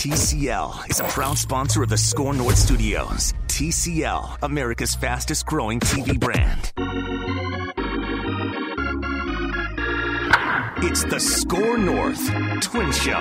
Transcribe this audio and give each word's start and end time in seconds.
TCL 0.00 0.88
is 0.88 0.98
a 0.98 1.04
proud 1.04 1.36
sponsor 1.36 1.82
of 1.82 1.90
the 1.90 1.98
Score 1.98 2.32
North 2.32 2.56
Studios. 2.56 3.34
TCL, 3.48 4.38
America's 4.42 4.94
fastest 4.94 5.44
growing 5.44 5.78
TV 5.78 6.18
brand. 6.18 6.72
It's 10.82 11.04
the 11.04 11.20
Score 11.20 11.76
North 11.76 12.30
Twin 12.62 12.90
Show. 12.92 13.18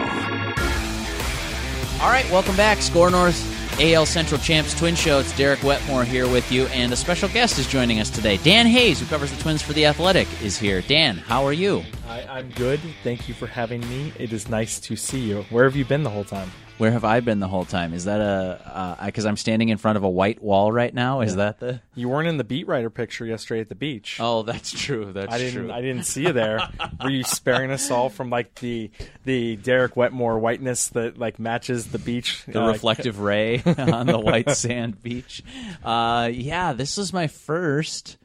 All 2.02 2.10
right, 2.10 2.26
welcome 2.31 2.55
back. 2.55 2.78
Score 2.78 3.11
North 3.11 3.38
AL 3.82 4.05
Central 4.05 4.39
Champs 4.39 4.73
Twin 4.73 4.96
Show. 4.96 5.20
It's 5.20 5.36
Derek 5.36 5.61
Wetmore 5.64 6.05
here 6.05 6.30
with 6.30 6.50
you, 6.50 6.68
and 6.68 6.93
a 6.93 6.96
special 6.96 7.27
guest 7.27 7.59
is 7.59 7.68
joining 7.68 8.00
us 8.00 8.09
today. 8.09 8.38
Dan 8.38 8.66
Hayes, 8.66 9.02
who 9.02 9.05
covers 9.07 9.32
the 9.32 9.41
Twins 9.41 9.61
for 9.61 9.73
The 9.73 9.86
Athletic, 9.86 10.30
is 10.41 10.57
here. 10.57 10.80
Dan, 10.84 11.18
how 11.18 11.43
are 11.43 11.52
you? 11.52 11.84
I, 12.07 12.21
I'm 12.23 12.50
good. 12.52 12.80
Thank 13.04 13.27
you 13.27 13.34
for 13.34 13.48
having 13.48 13.82
me. 13.89 14.14
It 14.18 14.32
is 14.32 14.48
nice 14.48 14.80
to 14.80 14.96
see 14.96 15.20
you. 15.20 15.41
Where 15.50 15.66
have 15.66 15.75
you 15.75 15.84
been 15.84 16.04
the 16.04 16.09
whole 16.09 16.23
time? 16.23 16.50
Where 16.80 16.91
have 16.91 17.04
I 17.04 17.20
been 17.20 17.39
the 17.39 17.48
whole 17.48 17.66
time? 17.66 17.93
Is 17.93 18.05
that 18.05 18.20
a 18.21 18.98
because 19.05 19.26
I'm 19.26 19.35
standing 19.38 19.70
in 19.70 19.77
front 19.77 19.98
of 19.98 20.04
a 20.04 20.09
white 20.09 20.41
wall 20.41 20.72
right 20.72 20.94
now? 20.94 21.20
Is 21.21 21.35
that 21.35 21.59
the? 21.59 21.81
You 21.94 22.08
weren't 22.09 22.27
in 22.30 22.38
the 22.38 22.44
beat 22.45 22.67
writer 22.67 22.90
picture 22.90 23.26
yesterday 23.26 23.59
at 23.62 23.70
the 23.70 23.76
beach. 23.76 24.17
Oh, 24.20 24.44
that's 24.44 24.71
true. 24.71 25.12
That's 25.12 25.31
I 25.34 25.38
didn't. 25.38 25.54
true. 25.66 25.71
I 25.71 25.81
didn't 25.81 26.04
see 26.05 26.21
you 26.23 26.31
there. 26.34 26.59
Were 27.04 27.09
you 27.09 27.23
sparing 27.23 27.70
us 27.71 27.91
all 27.91 28.09
from 28.09 28.30
like 28.30 28.55
the 28.55 28.91
the 29.26 29.57
Derek 29.57 29.95
Wetmore 29.98 30.40
whiteness 30.40 30.88
that 30.90 31.18
like 31.18 31.38
matches 31.38 31.88
the 31.88 31.99
beach? 31.99 32.44
the 32.48 32.63
Uh, 32.63 32.68
reflective 32.70 33.20
ray 33.30 33.62
on 33.66 34.07
the 34.07 34.18
white 34.20 34.49
sand 34.52 35.04
beach. 35.04 35.43
Uh, 35.84 36.30
yeah, 36.34 36.71
this 36.73 36.98
is 36.98 37.12
my 37.12 37.27
first 37.27 38.18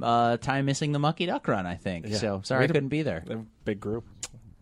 uh, 0.00 0.36
time 0.36 0.66
missing 0.66 0.92
the 0.92 0.98
Mucky 1.00 1.26
Duck 1.26 1.48
Run. 1.48 1.66
I 1.66 1.74
think 1.74 2.06
Yeah. 2.06 2.18
so. 2.18 2.40
Sorry 2.44 2.64
I 2.64 2.66
couldn't 2.68 2.88
be 2.88 3.02
there. 3.02 3.24
big 3.64 3.80
group. 3.80 4.04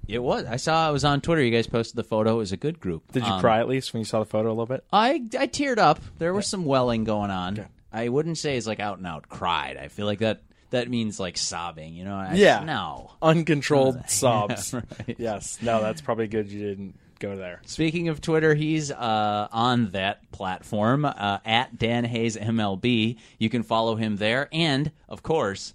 It 0.08 0.18
was. 0.22 0.44
I 0.46 0.56
saw. 0.56 0.88
it 0.88 0.92
was 0.92 1.04
on 1.04 1.20
Twitter. 1.20 1.42
You 1.42 1.50
guys 1.50 1.66
posted 1.66 1.96
the 1.96 2.04
photo. 2.04 2.34
It 2.34 2.38
was 2.38 2.52
a 2.52 2.56
good 2.56 2.80
group. 2.80 3.10
Did 3.12 3.24
you 3.26 3.32
Um, 3.32 3.40
cry 3.40 3.60
at 3.60 3.68
least 3.68 3.92
when 3.92 4.00
you 4.00 4.04
saw 4.04 4.18
the 4.20 4.24
photo 4.26 4.48
a 4.48 4.50
little 4.50 4.66
bit? 4.66 4.84
I 4.92 5.14
I 5.38 5.46
teared 5.46 5.78
up. 5.78 6.00
There 6.18 6.34
was 6.34 6.46
some 6.46 6.64
welling 6.64 7.04
going 7.04 7.30
on. 7.30 7.66
I 7.92 8.08
wouldn't 8.08 8.38
say 8.38 8.56
it's 8.56 8.66
like 8.66 8.80
out 8.80 8.98
and 8.98 9.06
out 9.06 9.28
cried. 9.28 9.76
I 9.76 9.88
feel 9.88 10.06
like 10.06 10.18
that 10.18 10.42
that 10.70 10.88
means 10.90 11.20
like 11.20 11.36
sobbing. 11.38 11.94
You 11.94 12.04
know? 12.04 12.16
I, 12.16 12.34
Yeah. 12.34 12.64
No. 12.64 13.12
Uncontrolled 13.22 14.02
sobs. 14.08 14.74
right. 14.74 15.16
Yes. 15.18 15.58
No, 15.62 15.80
that's 15.80 16.00
probably 16.00 16.26
good. 16.26 16.50
You 16.50 16.68
didn't 16.68 16.98
go 17.20 17.36
there. 17.36 17.60
Speaking 17.64 18.08
of 18.08 18.20
Twitter, 18.20 18.54
he's 18.54 18.90
uh, 18.90 19.48
on 19.52 19.90
that 19.90 20.30
platform 20.32 21.04
uh, 21.04 21.38
at 21.44 21.78
Dan 21.78 22.04
Hayes 22.04 22.36
MLB. 22.36 23.16
You 23.38 23.48
can 23.48 23.62
follow 23.62 23.94
him 23.94 24.16
there, 24.16 24.48
and 24.52 24.90
of 25.08 25.22
course, 25.22 25.72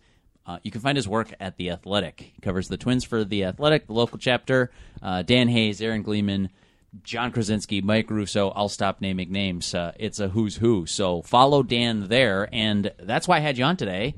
uh, 0.49 0.57
you 0.63 0.71
can 0.71 0.81
find 0.81 0.95
his 0.95 1.07
work 1.07 1.31
at 1.39 1.57
the 1.57 1.69
Athletic. 1.69 2.31
He 2.33 2.41
covers 2.41 2.69
the 2.69 2.77
Twins 2.77 3.03
for 3.03 3.23
the 3.23 3.43
Athletic, 3.43 3.85
the 3.85 3.93
local 3.93 4.17
chapter. 4.17 4.71
Uh, 4.99 5.21
Dan 5.21 5.47
Hayes, 5.47 5.79
Aaron 5.79 6.01
Gleeman, 6.01 6.49
Jon 7.03 7.31
Krawczynski, 7.31 7.83
Mike 7.83 8.09
Russo. 8.09 8.49
I'll 8.49 8.67
stop 8.67 8.99
naming 8.99 9.31
names. 9.31 9.75
Uh, 9.75 9.91
it's 9.99 10.19
a 10.19 10.29
who's 10.29 10.55
who. 10.55 10.87
So 10.87 11.21
follow 11.21 11.61
Dan 11.61 12.07
there, 12.07 12.49
and 12.51 12.91
that's 12.97 13.27
why 13.27 13.37
I 13.37 13.41
had 13.41 13.59
you 13.59 13.63
on 13.63 13.77
today 13.77 14.15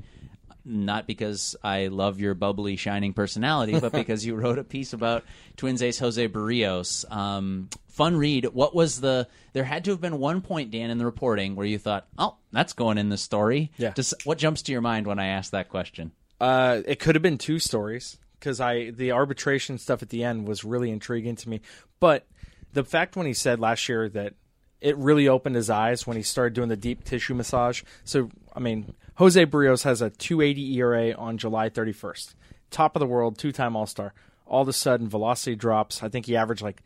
not 0.64 1.06
because 1.06 1.56
I 1.62 1.88
love 1.88 2.20
your 2.20 2.34
bubbly, 2.34 2.76
shining 2.76 3.12
personality, 3.12 3.78
but 3.78 3.92
because 3.92 4.24
you 4.24 4.34
wrote 4.34 4.58
a 4.58 4.64
piece 4.64 4.92
about 4.92 5.24
Twins 5.56 5.82
ace 5.82 5.98
Jose 5.98 6.28
Berríos. 6.28 7.10
Um, 7.10 7.68
fun 7.88 8.16
read. 8.16 8.46
What 8.46 8.74
was 8.74 9.00
the? 9.00 9.28
There 9.52 9.64
had 9.64 9.84
to 9.84 9.90
have 9.90 10.00
been 10.00 10.18
one 10.18 10.40
point, 10.40 10.70
Dan, 10.70 10.90
in 10.90 10.98
the 10.98 11.04
reporting 11.04 11.56
where 11.56 11.66
you 11.66 11.78
thought, 11.78 12.06
"Oh, 12.18 12.36
that's 12.52 12.72
going 12.72 12.98
in 12.98 13.08
the 13.08 13.18
story." 13.18 13.72
Yeah. 13.76 13.92
Just 13.92 14.14
what 14.24 14.38
jumps 14.38 14.62
to 14.62 14.72
your 14.72 14.80
mind 14.80 15.06
when 15.06 15.18
I 15.18 15.26
ask 15.28 15.52
that 15.52 15.68
question? 15.68 16.12
Uh, 16.42 16.82
it 16.86 16.98
could 16.98 17.14
have 17.14 17.22
been 17.22 17.38
two 17.38 17.60
stories 17.60 18.18
because 18.38 18.60
I 18.60 18.90
the 18.90 19.12
arbitration 19.12 19.78
stuff 19.78 20.02
at 20.02 20.08
the 20.08 20.24
end 20.24 20.48
was 20.48 20.64
really 20.64 20.90
intriguing 20.90 21.36
to 21.36 21.48
me. 21.48 21.60
But 22.00 22.26
the 22.72 22.82
fact 22.82 23.14
when 23.14 23.26
he 23.26 23.32
said 23.32 23.60
last 23.60 23.88
year 23.88 24.08
that 24.08 24.34
it 24.80 24.96
really 24.96 25.28
opened 25.28 25.54
his 25.54 25.70
eyes 25.70 26.04
when 26.04 26.16
he 26.16 26.24
started 26.24 26.54
doing 26.54 26.68
the 26.68 26.76
deep 26.76 27.04
tissue 27.04 27.34
massage. 27.34 27.84
So 28.02 28.28
I 28.54 28.58
mean, 28.58 28.92
Jose 29.14 29.46
Berríos 29.46 29.84
has 29.84 30.02
a 30.02 30.10
280 30.10 30.78
ERA 30.78 31.12
on 31.12 31.38
July 31.38 31.70
31st, 31.70 32.34
top 32.72 32.96
of 32.96 33.00
the 33.00 33.06
world, 33.06 33.38
two 33.38 33.52
time 33.52 33.76
All 33.76 33.86
Star. 33.86 34.12
All 34.44 34.62
of 34.62 34.68
a 34.68 34.72
sudden, 34.72 35.08
velocity 35.08 35.54
drops. 35.54 36.02
I 36.02 36.08
think 36.08 36.26
he 36.26 36.36
averaged 36.36 36.62
like 36.62 36.82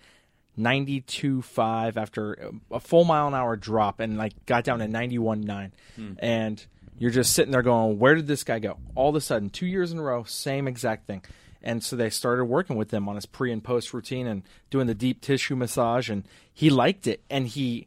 92.5 0.59 1.97
after 1.97 2.53
a 2.71 2.81
full 2.81 3.05
mile 3.05 3.29
an 3.29 3.35
hour 3.35 3.57
drop 3.57 4.01
and 4.01 4.19
like 4.19 4.45
got 4.45 4.65
down 4.65 4.81
to 4.81 4.87
91.9. 4.87 5.71
And 6.19 6.67
you're 6.99 7.11
just 7.11 7.33
sitting 7.33 7.53
there 7.53 7.63
going, 7.63 7.99
where 7.99 8.15
did 8.15 8.27
this 8.27 8.45
guy 8.45 8.59
go? 8.59 8.79
All 8.95 9.11
of 9.11 9.17
a 9.17 9.21
sudden, 9.21 9.51
two 9.51 9.67
years 9.67 9.93
in 9.93 9.99
a 9.99 10.03
row, 10.03 10.25
same 10.25 10.67
exact 10.67 11.07
thing. 11.07 11.23
And 11.63 11.83
so 11.83 11.97
they 11.97 12.11
started 12.11 12.45
working 12.45 12.77
with 12.77 12.93
him 12.93 13.09
on 13.09 13.17
his 13.17 13.27
pre 13.27 13.53
and 13.53 13.63
post 13.63 13.93
routine 13.93 14.27
and 14.27 14.43
doing 14.71 14.87
the 14.87 14.95
deep 14.95 15.21
tissue 15.21 15.57
massage. 15.57 16.09
And 16.09 16.27
he 16.53 16.71
liked 16.71 17.07
it. 17.07 17.23
And 17.29 17.49
he 17.49 17.87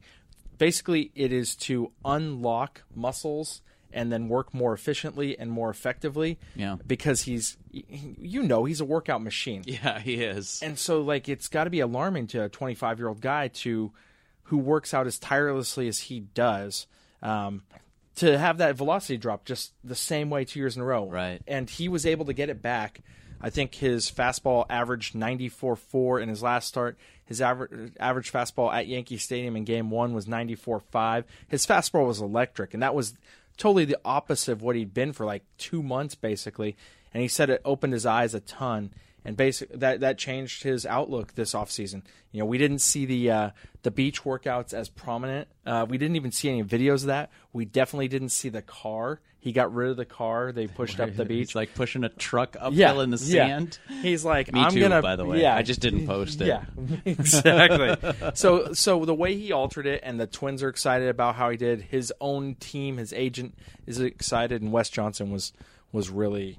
basically, 0.58 1.12
it 1.16 1.31
is 1.31 1.56
to 1.56 1.92
unlock 2.03 2.84
muscles 2.94 3.62
and 3.92 4.12
then 4.12 4.28
work 4.28 4.53
more 4.53 4.74
efficiently 4.74 5.40
and 5.40 5.50
more 5.50 5.70
effectively. 5.70 6.38
Yeah. 6.56 6.78
Because 6.86 7.22
he's, 7.24 7.58
you 7.72 8.44
know, 8.44 8.66
he's 8.66 8.81
a 8.81 8.86
workout 8.86 9.24
machine. 9.24 9.64
Yeah, 9.68 10.00
he 10.00 10.16
is. 10.16 10.62
And 10.62 10.78
so, 10.78 11.02
like, 11.02 11.30
it's 11.30 11.47
got 11.47 11.64
to 11.64 11.70
be 11.70 11.80
alarming 11.80 12.28
to 12.28 12.44
a 12.44 12.50
25 12.50 13.00
year 13.00 13.08
old 13.08 13.22
guy 13.22 13.47
to 13.47 13.91
who 14.44 14.58
works 14.58 14.94
out 14.94 15.08
as 15.08 15.18
tirelessly 15.20 15.88
as 15.88 16.00
he 16.00 16.20
does 16.20 16.88
um, 17.22 17.64
to 18.19 18.38
have 18.38 18.57
that 18.57 18.75
velocity 18.75 19.18
drop 19.18 19.46
just 19.46 19.74
the 19.84 19.96
same 19.96 20.30
way 20.30 20.44
two 20.44 20.59
years 20.59 20.75
in 20.75 20.81
a 20.81 20.85
row. 20.85 21.09
Right. 21.09 21.41
And 21.47 21.69
he 21.69 21.88
was 21.88 22.06
able 22.06 22.25
to 22.25 22.34
get 22.34 22.50
it 22.50 22.62
back. 22.62 23.02
I 23.41 23.50
think 23.50 23.74
his 23.75 24.12
fastball 24.12 24.66
averaged 24.69 25.16
94.4 25.16 26.22
in 26.22 26.28
his 26.28 26.44
last 26.44 26.68
start. 26.68 26.97
His 27.24 27.41
average 27.41 27.94
average 28.00 28.31
fastball 28.31 28.74
at 28.74 28.88
Yankee 28.88 29.18
Stadium 29.18 29.56
in 29.56 29.63
Game 29.63 29.90
One 29.90 30.13
was 30.13 30.25
94.5. 30.25 31.24
His 31.47 31.66
fastball 31.66 32.08
was 32.08 32.19
electric, 32.19 32.74
and 32.74 32.84
that 32.84 32.96
was 32.96 33.13
totally 33.56 33.85
the 33.85 34.00
opposite 34.03 34.52
of 34.52 34.62
what 34.62 34.75
he'd 34.75 34.94
been 34.94 35.13
for 35.13 35.25
like 35.25 35.44
two 35.58 35.81
months, 35.81 36.16
basically. 36.16 36.75
And 37.13 37.22
he 37.22 37.29
said 37.29 37.50
it 37.50 37.62
opened 37.63 37.94
his 37.94 38.06
eyes 38.06 38.34
a 38.34 38.41
ton, 38.41 38.91
and 39.29 39.38
basic 39.38 39.72
that 39.73 40.00
that 40.00 40.17
changed 40.17 40.63
his 40.63 40.88
outlook 40.88 41.35
this 41.35 41.53
offseason. 41.53 42.01
You 42.31 42.40
know, 42.40 42.47
we 42.47 42.57
didn't 42.57 42.79
see 42.79 43.06
the 43.06 43.29
uh, 43.29 43.50
the 43.84 43.91
beach 43.91 44.23
workouts 44.23 44.73
as 44.73 44.90
prominent. 44.90 45.47
Uh, 45.67 45.85
we 45.88 46.00
didn't 46.00 46.16
even 46.16 46.31
see 46.31 46.50
any 46.50 46.63
videos 46.63 47.01
of 47.01 47.07
that. 47.07 47.29
We 47.53 47.66
definitely 47.66 48.07
didn't 48.07 48.29
see 48.29 48.50
the 48.50 48.63
car. 48.63 49.22
He 49.38 49.51
got 49.51 49.72
rid 49.72 49.91
of 49.91 49.97
the 49.97 50.06
car. 50.06 50.51
They 50.51 50.66
pushed 50.66 51.00
up 51.00 51.16
the 51.16 51.25
beach. 51.25 51.50
It's 51.50 51.56
like 51.56 51.75
pushing 51.75 52.03
a 52.03 52.09
truck 52.09 52.57
uphill 52.59 52.73
yeah, 52.73 53.03
in 53.03 53.12
the 53.12 53.17
yeah. 53.17 53.47
sand. 53.47 53.78
He's 54.01 54.25
like, 54.25 54.51
Me 54.51 54.62
I'm 54.62 54.72
too, 54.72 54.79
gonna. 54.79 55.01
by 55.03 55.16
the 55.16 55.25
way. 55.25 55.44
Yeah, 55.44 55.56
I 55.56 55.61
just 55.61 55.79
didn't 55.79 56.07
post 56.07 56.41
it. 56.41 56.47
Yeah, 56.47 56.66
exactly. 57.06 58.31
so, 58.34 58.73
so 58.73 59.06
the 59.06 59.13
way 59.13 59.38
he 59.38 59.51
altered 59.51 59.85
it, 59.85 60.01
and 60.03 60.19
the 60.19 60.28
Twins 60.28 60.63
are 60.63 60.69
excited 60.69 61.07
about 61.07 61.35
how 61.35 61.51
he 61.51 61.57
did. 61.57 61.84
His 61.84 62.11
own 62.19 62.56
team, 62.56 62.97
his 62.97 63.13
agent 63.13 63.53
is 63.85 64.00
excited, 64.00 64.63
and 64.63 64.72
Wes 64.72 64.90
Johnson 64.90 65.31
was 65.31 65.53
was 65.91 66.09
really 66.09 66.57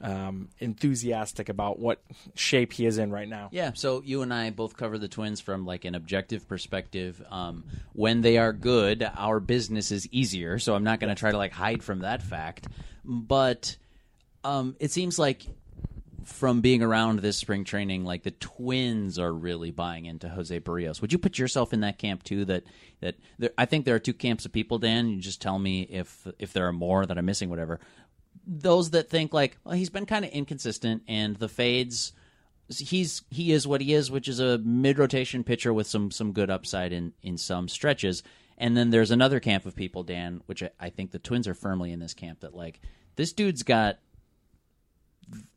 um, 0.00 0.48
enthusiastic 0.58 1.48
about 1.48 1.78
what 1.78 2.02
shape 2.34 2.72
he 2.72 2.86
is 2.86 2.98
in 2.98 3.10
right 3.10 3.28
now. 3.28 3.48
Yeah, 3.52 3.72
so 3.74 4.02
you 4.04 4.22
and 4.22 4.32
I 4.32 4.50
both 4.50 4.76
cover 4.76 4.98
the 4.98 5.08
Twins 5.08 5.40
from 5.40 5.66
like 5.66 5.84
an 5.84 5.94
objective 5.94 6.48
perspective. 6.48 7.22
Um, 7.30 7.64
when 7.92 8.20
they 8.22 8.38
are 8.38 8.52
good, 8.52 9.08
our 9.16 9.40
business 9.40 9.90
is 9.90 10.08
easier, 10.10 10.58
so 10.58 10.74
I'm 10.74 10.84
not 10.84 11.00
going 11.00 11.14
to 11.14 11.18
try 11.18 11.30
to 11.30 11.38
like 11.38 11.52
hide 11.52 11.82
from 11.82 12.00
that 12.00 12.22
fact. 12.22 12.66
But 13.04 13.76
um, 14.44 14.76
it 14.80 14.90
seems 14.90 15.18
like 15.18 15.46
from 16.24 16.60
being 16.60 16.82
around 16.82 17.20
this 17.20 17.36
spring 17.36 17.64
training, 17.64 18.04
like 18.04 18.22
the 18.22 18.30
Twins 18.30 19.18
are 19.18 19.32
really 19.32 19.70
buying 19.70 20.06
into 20.06 20.28
Jose 20.28 20.58
Berríos. 20.60 21.00
Would 21.00 21.12
you 21.12 21.18
put 21.18 21.38
yourself 21.38 21.72
in 21.72 21.80
that 21.80 21.98
camp 21.98 22.22
too? 22.22 22.44
That 22.44 22.64
that 23.00 23.16
there, 23.38 23.50
I 23.58 23.66
think 23.66 23.84
there 23.84 23.94
are 23.94 24.00
two 24.00 24.14
camps 24.14 24.44
of 24.44 24.52
people. 24.52 24.78
Dan, 24.78 25.08
you 25.08 25.20
just 25.20 25.42
tell 25.42 25.58
me 25.58 25.82
if 25.82 26.26
if 26.38 26.52
there 26.52 26.66
are 26.66 26.72
more 26.72 27.04
that 27.04 27.18
I'm 27.18 27.26
missing, 27.26 27.50
whatever. 27.50 27.80
Those 28.46 28.90
that 28.90 29.10
think 29.10 29.32
like 29.32 29.58
well, 29.64 29.74
he's 29.74 29.90
been 29.90 30.06
kind 30.06 30.24
of 30.24 30.30
inconsistent, 30.30 31.02
and 31.06 31.36
the 31.36 31.48
fades 31.48 32.12
he's 32.78 33.22
he 33.30 33.52
is 33.52 33.66
what 33.66 33.80
he 33.80 33.92
is, 33.92 34.10
which 34.10 34.28
is 34.28 34.40
a 34.40 34.58
mid 34.58 34.98
rotation 34.98 35.44
pitcher 35.44 35.72
with 35.72 35.86
some 35.86 36.10
some 36.10 36.32
good 36.32 36.50
upside 36.50 36.92
in 36.92 37.12
in 37.22 37.36
some 37.36 37.68
stretches. 37.68 38.22
And 38.58 38.76
then 38.76 38.90
there's 38.90 39.10
another 39.10 39.40
camp 39.40 39.64
of 39.64 39.74
people, 39.74 40.02
Dan, 40.02 40.42
which 40.44 40.62
I, 40.62 40.70
I 40.78 40.90
think 40.90 41.12
the 41.12 41.18
Twins 41.18 41.48
are 41.48 41.54
firmly 41.54 41.92
in 41.92 41.98
this 41.98 42.12
camp 42.14 42.40
that 42.40 42.54
like 42.54 42.80
this 43.16 43.32
dude's 43.32 43.62
got 43.62 43.98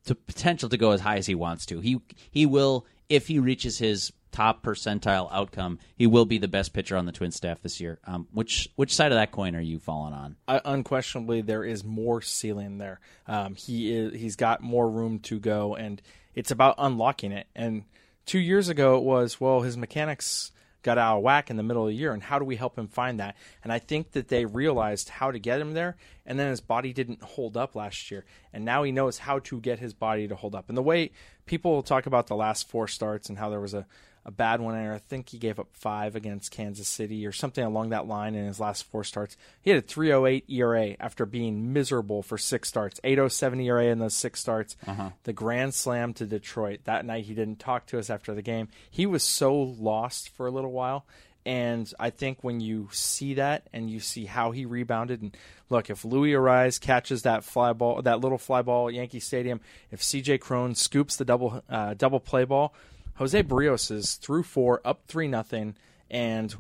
the 0.06 0.16
potential 0.16 0.70
to 0.70 0.78
go 0.78 0.92
as 0.92 1.02
high 1.02 1.18
as 1.18 1.26
he 1.26 1.36
wants 1.36 1.66
to. 1.68 1.80
He 1.80 2.02
he 2.32 2.46
will 2.46 2.86
if 3.10 3.28
he 3.28 3.40
reaches 3.40 3.78
his 3.78 4.12
top 4.34 4.64
percentile 4.64 5.30
outcome, 5.32 5.80
he 5.96 6.08
will 6.08 6.26
be 6.26 6.38
the 6.38 6.48
best 6.50 6.74
pitcher 6.74 6.98
on 6.98 7.06
the 7.06 7.12
Twin 7.14 7.32
staff 7.32 7.62
this 7.62 7.80
year. 7.80 8.00
Um, 8.06 8.28
which 8.34 8.68
which 8.76 8.94
side 8.94 9.12
of 9.12 9.18
that 9.18 9.32
coin 9.32 9.56
are 9.56 9.62
you 9.62 9.80
falling 9.80 10.14
on? 10.14 10.36
uh, 10.48 10.60
unquestionably 10.66 11.42
there 11.42 11.64
is 11.64 11.84
more 11.84 12.22
ceiling 12.22 12.80
there. 12.80 13.00
Um, 13.28 13.56
he 13.56 13.94
is 13.96 14.20
he's 14.20 14.36
got 14.36 14.62
more 14.62 14.90
room 14.90 15.20
to 15.20 15.40
go, 15.40 15.76
and 15.76 16.02
it's 16.36 16.52
about 16.52 16.76
unlocking 16.78 17.32
it. 17.32 17.48
And 17.56 17.84
two 18.26 18.40
years 18.40 18.68
ago 18.68 18.98
it 18.98 19.04
was 19.04 19.40
well 19.40 19.62
his 19.62 19.78
mechanics 19.78 20.52
got 20.82 20.98
out 20.98 21.18
of 21.18 21.24
whack 21.24 21.50
in 21.50 21.56
the 21.56 21.64
middle 21.64 21.84
of 21.84 21.90
the 21.90 21.96
year, 21.96 22.12
and 22.12 22.22
how 22.22 22.38
do 22.38 22.44
we 22.44 22.58
help 22.58 22.78
him 22.78 22.90
find 22.90 23.20
that? 23.22 23.38
And 23.64 23.72
I 23.72 23.80
think 23.80 24.12
that 24.12 24.28
they 24.28 24.46
realized 24.46 25.08
how 25.08 25.32
to 25.32 25.40
get 25.40 25.62
him 25.62 25.74
there, 25.74 25.96
and 26.26 26.38
then 26.38 26.50
his 26.50 26.60
body 26.60 26.92
didn't 26.92 27.24
hold 27.24 27.56
up 27.56 27.74
last 27.74 28.12
year, 28.12 28.26
and 28.52 28.66
now 28.66 28.84
he 28.84 28.92
knows 28.92 29.18
how 29.20 29.40
to 29.40 29.62
get 29.62 29.80
his 29.80 29.94
body 29.94 30.28
to 30.28 30.36
hold 30.36 30.56
up. 30.56 30.66
And 30.68 30.78
the 30.78 30.82
way 30.82 31.12
people 31.46 31.84
talk 31.84 32.06
about 32.06 32.28
the 32.28 32.36
last 32.36 32.70
four 32.70 32.90
starts 32.90 33.30
and 33.30 33.38
how 33.38 33.50
there 33.50 33.62
was 33.62 33.74
a 33.74 33.86
a 34.26 34.32
bad 34.32 34.62
one, 34.62 34.76
and 34.76 34.94
I 34.94 35.00
think 35.00 35.30
he 35.30 35.38
gave 35.38 35.60
up 35.60 35.68
five 35.74 36.16
against 36.16 36.52
Kansas 36.52 36.88
City 36.88 37.26
or 37.28 37.32
something 37.32 37.64
along 37.64 37.90
that 37.90 38.08
line 38.08 38.36
in 38.36 38.46
his 38.46 38.60
last 38.60 38.86
four 38.86 39.04
starts. 39.04 39.36
He 39.62 39.70
had 39.70 39.84
a 39.84 39.86
3.08 39.86 40.44
ERA 40.50 40.96
after 41.00 41.26
being 41.26 41.74
miserable 41.74 42.24
for 42.24 42.38
six 42.38 42.70
starts, 42.70 43.00
8.07 43.04 43.64
ERA 43.66 43.86
in 43.86 44.00
those 44.00 44.16
six 44.16 44.40
starts. 44.40 44.78
Uh-huh. 44.88 45.10
The 45.24 45.34
grand 45.34 45.74
slam 45.74 46.14
to 46.16 46.26
Detroit 46.26 46.82
that 46.86 47.06
night, 47.06 47.26
he 47.26 47.34
didn't 47.34 47.60
talk 47.60 47.86
to 47.88 48.00
us 48.00 48.10
after 48.10 48.34
the 48.34 48.42
game. 48.42 48.70
He 48.90 49.06
was 49.06 49.24
so 49.24 49.54
lost 49.56 50.30
for 50.30 50.48
a 50.48 50.52
little 50.52 50.72
while. 50.72 51.06
And 51.46 51.92
I 52.00 52.10
think 52.10 52.38
when 52.42 52.62
you 52.62 52.88
see 52.94 53.34
that 53.34 53.68
and 53.74 53.90
you 53.90 54.00
see 54.00 54.26
how 54.26 54.52
he 54.52 54.66
rebounded, 54.66 55.22
and 55.22 55.38
look, 55.70 55.90
if 55.90 56.06
Luis 56.06 56.34
Arraez 56.36 56.80
catches 56.80 57.24
that 57.24 57.44
fly 57.44 57.74
ball, 57.74 58.02
that 58.04 58.22
little 58.22 58.38
fly 58.38 58.62
ball 58.62 58.88
at 58.88 58.94
Yankee 58.94 59.20
Stadium, 59.20 59.60
if 59.92 60.02
C.J. 60.02 60.38
Cron 60.38 60.74
scoops 60.74 61.18
the 61.18 61.26
double 61.26 61.62
uh, 61.70 61.96
double 61.96 62.22
play 62.22 62.46
ball, 62.46 62.74
Jose 63.16 63.44
Berríos 63.44 63.92
is 63.92 64.16
through 64.16 64.44
four, 64.44 64.82
up 64.84 65.04
three 65.08 65.28
nothing, 65.28 65.76
and 66.10 66.54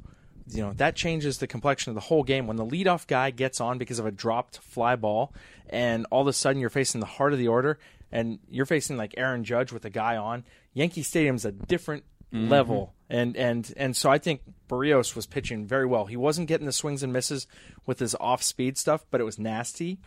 you 0.47 0.61
know 0.61 0.73
that 0.73 0.95
changes 0.95 1.37
the 1.37 1.47
complexion 1.47 1.91
of 1.91 1.95
the 1.95 2.01
whole 2.01 2.23
game 2.23 2.47
when 2.47 2.57
the 2.57 2.65
leadoff 2.65 3.07
guy 3.07 3.31
gets 3.31 3.61
on 3.61 3.77
because 3.77 3.99
of 3.99 4.05
a 4.05 4.11
dropped 4.11 4.59
fly 4.59 4.95
ball, 4.95 5.33
and 5.69 6.05
all 6.11 6.21
of 6.21 6.27
a 6.27 6.33
sudden 6.33 6.59
you're 6.59 6.69
facing 6.69 6.99
the 6.99 7.07
heart 7.07 7.33
of 7.33 7.39
the 7.39 7.47
order, 7.47 7.79
and 8.11 8.39
you're 8.49 8.65
facing 8.65 8.97
like 8.97 9.15
Aaron 9.17 9.43
Judge 9.43 9.71
with 9.71 9.85
a 9.85 9.89
guy 9.89 10.17
on. 10.17 10.43
Yankee 10.73 11.03
Stadium's 11.03 11.45
a 11.45 11.51
different 11.51 12.03
mm-hmm. 12.33 12.49
level, 12.49 12.93
and 13.09 13.35
and 13.35 13.73
and 13.77 13.95
so 13.95 14.09
I 14.09 14.17
think 14.17 14.41
Berríos 14.69 15.15
was 15.15 15.25
pitching 15.25 15.65
very 15.65 15.85
well. 15.85 16.05
He 16.05 16.17
wasn't 16.17 16.47
getting 16.47 16.65
the 16.65 16.71
swings 16.71 17.03
and 17.03 17.13
misses 17.13 17.47
with 17.85 17.99
his 17.99 18.15
off 18.19 18.43
speed 18.43 18.77
stuff, 18.77 19.05
but 19.09 19.21
it 19.21 19.23
was 19.23 19.39
nasty. 19.39 19.99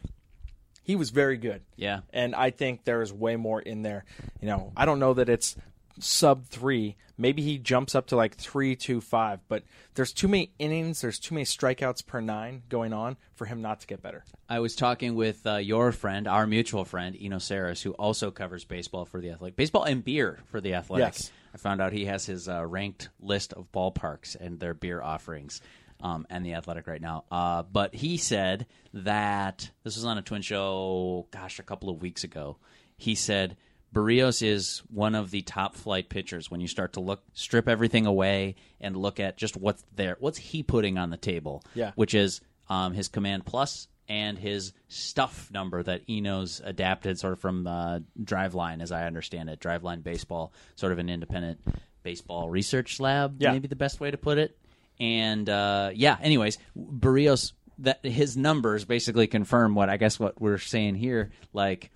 He 0.82 0.94
was 0.94 1.10
very 1.10 1.36
good. 1.36 1.62
Yeah. 1.74 2.00
And 2.12 2.32
I 2.32 2.50
think 2.50 2.84
there 2.84 3.02
is 3.02 3.12
way 3.12 3.34
more 3.34 3.60
in 3.60 3.82
there. 3.82 4.04
You 4.40 4.46
know, 4.46 4.72
I 4.76 4.84
don't 4.84 5.00
know 5.00 5.14
that 5.14 5.28
it's 5.28 5.56
sub 5.98 6.46
three. 6.46 6.96
Maybe 7.18 7.40
he 7.42 7.58
jumps 7.58 7.94
up 7.94 8.08
to 8.08 8.16
like 8.16 8.36
three, 8.36 8.76
two, 8.76 9.00
five. 9.00 9.40
But 9.48 9.62
there's 9.94 10.12
too 10.12 10.28
many 10.28 10.50
innings. 10.58 11.00
There's 11.00 11.18
too 11.18 11.34
many 11.34 11.44
strikeouts 11.44 12.04
per 12.06 12.20
nine 12.20 12.62
going 12.68 12.92
on 12.92 13.16
for 13.34 13.46
him 13.46 13.62
not 13.62 13.80
to 13.80 13.86
get 13.86 14.02
better. 14.02 14.24
I 14.48 14.60
was 14.60 14.76
talking 14.76 15.14
with 15.14 15.46
uh, 15.46 15.56
your 15.56 15.92
friend, 15.92 16.28
our 16.28 16.46
mutual 16.46 16.84
friend, 16.84 17.16
Eno 17.18 17.38
Sarris, 17.38 17.82
who 17.82 17.92
also 17.92 18.30
covers 18.30 18.64
baseball 18.64 19.06
for 19.06 19.20
the 19.20 19.30
Athletic, 19.30 19.56
baseball 19.56 19.84
and 19.84 20.04
beer 20.04 20.40
for 20.50 20.60
the 20.60 20.74
Athletic. 20.74 21.14
Yes. 21.14 21.32
I 21.54 21.58
found 21.58 21.80
out 21.80 21.94
he 21.94 22.04
has 22.04 22.26
his 22.26 22.50
uh, 22.50 22.66
ranked 22.66 23.08
list 23.18 23.54
of 23.54 23.72
ballparks 23.72 24.36
and 24.38 24.60
their 24.60 24.74
beer 24.74 25.00
offerings, 25.00 25.62
um, 26.02 26.26
and 26.28 26.44
the 26.44 26.52
Athletic 26.52 26.86
right 26.86 27.00
now. 27.00 27.24
Uh, 27.30 27.62
but 27.62 27.94
he 27.94 28.18
said 28.18 28.66
that 28.92 29.70
this 29.82 29.96
was 29.96 30.04
on 30.04 30.18
a 30.18 30.22
Twin 30.22 30.42
Show, 30.42 31.26
gosh, 31.30 31.58
a 31.58 31.62
couple 31.62 31.88
of 31.88 32.02
weeks 32.02 32.24
ago. 32.24 32.58
He 32.98 33.14
said 33.14 33.56
Berríos 33.94 34.42
is 34.46 34.82
one 34.92 35.14
of 35.14 35.30
the 35.30 35.42
top 35.42 35.74
flight 35.74 36.08
pitchers 36.08 36.50
when 36.50 36.60
you 36.60 36.68
start 36.68 36.94
to 36.94 37.00
look, 37.00 37.22
strip 37.32 37.68
everything 37.68 38.04
away, 38.06 38.56
and 38.80 38.96
look 38.96 39.18
at 39.20 39.36
just 39.38 39.56
what's 39.56 39.84
there. 39.94 40.16
What's 40.20 40.38
he 40.38 40.62
putting 40.62 40.98
on 40.98 41.10
the 41.10 41.16
table? 41.16 41.62
Yeah. 41.74 41.92
which 41.94 42.14
is 42.14 42.40
um, 42.68 42.92
his 42.94 43.08
command 43.08 43.46
plus 43.46 43.88
and 44.08 44.38
his 44.38 44.72
stuff 44.88 45.50
number 45.52 45.82
that 45.82 46.02
Eno's 46.08 46.60
adapted 46.64 47.18
sort 47.18 47.32
of 47.32 47.40
from 47.40 47.66
uh, 47.66 48.00
Driveline, 48.20 48.80
as 48.82 48.92
I 48.92 49.06
understand 49.06 49.48
it. 49.50 49.60
Driveline 49.60 50.02
Baseball, 50.02 50.52
sort 50.76 50.92
of 50.92 50.98
an 50.98 51.08
independent 51.08 51.60
baseball 52.02 52.48
research 52.50 53.00
lab, 53.00 53.40
Yeah. 53.42 53.52
maybe 53.52 53.66
the 53.68 53.74
best 53.76 53.98
way 53.98 54.10
to 54.10 54.16
put 54.18 54.38
it. 54.38 54.56
And 55.00 55.48
uh, 55.48 55.90
yeah, 55.94 56.16
anyways, 56.20 56.58
Berríos, 56.78 57.52
that 57.78 58.04
his 58.04 58.36
numbers 58.36 58.84
basically 58.84 59.26
confirm 59.26 59.74
what 59.74 59.88
I 59.90 59.96
guess 59.96 60.18
what 60.20 60.40
we're 60.40 60.58
saying 60.58 60.94
here, 60.94 61.30
like 61.52 61.90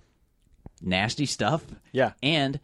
nasty 0.81 1.25
stuff. 1.25 1.63
Yeah. 1.91 2.13
And 2.23 2.59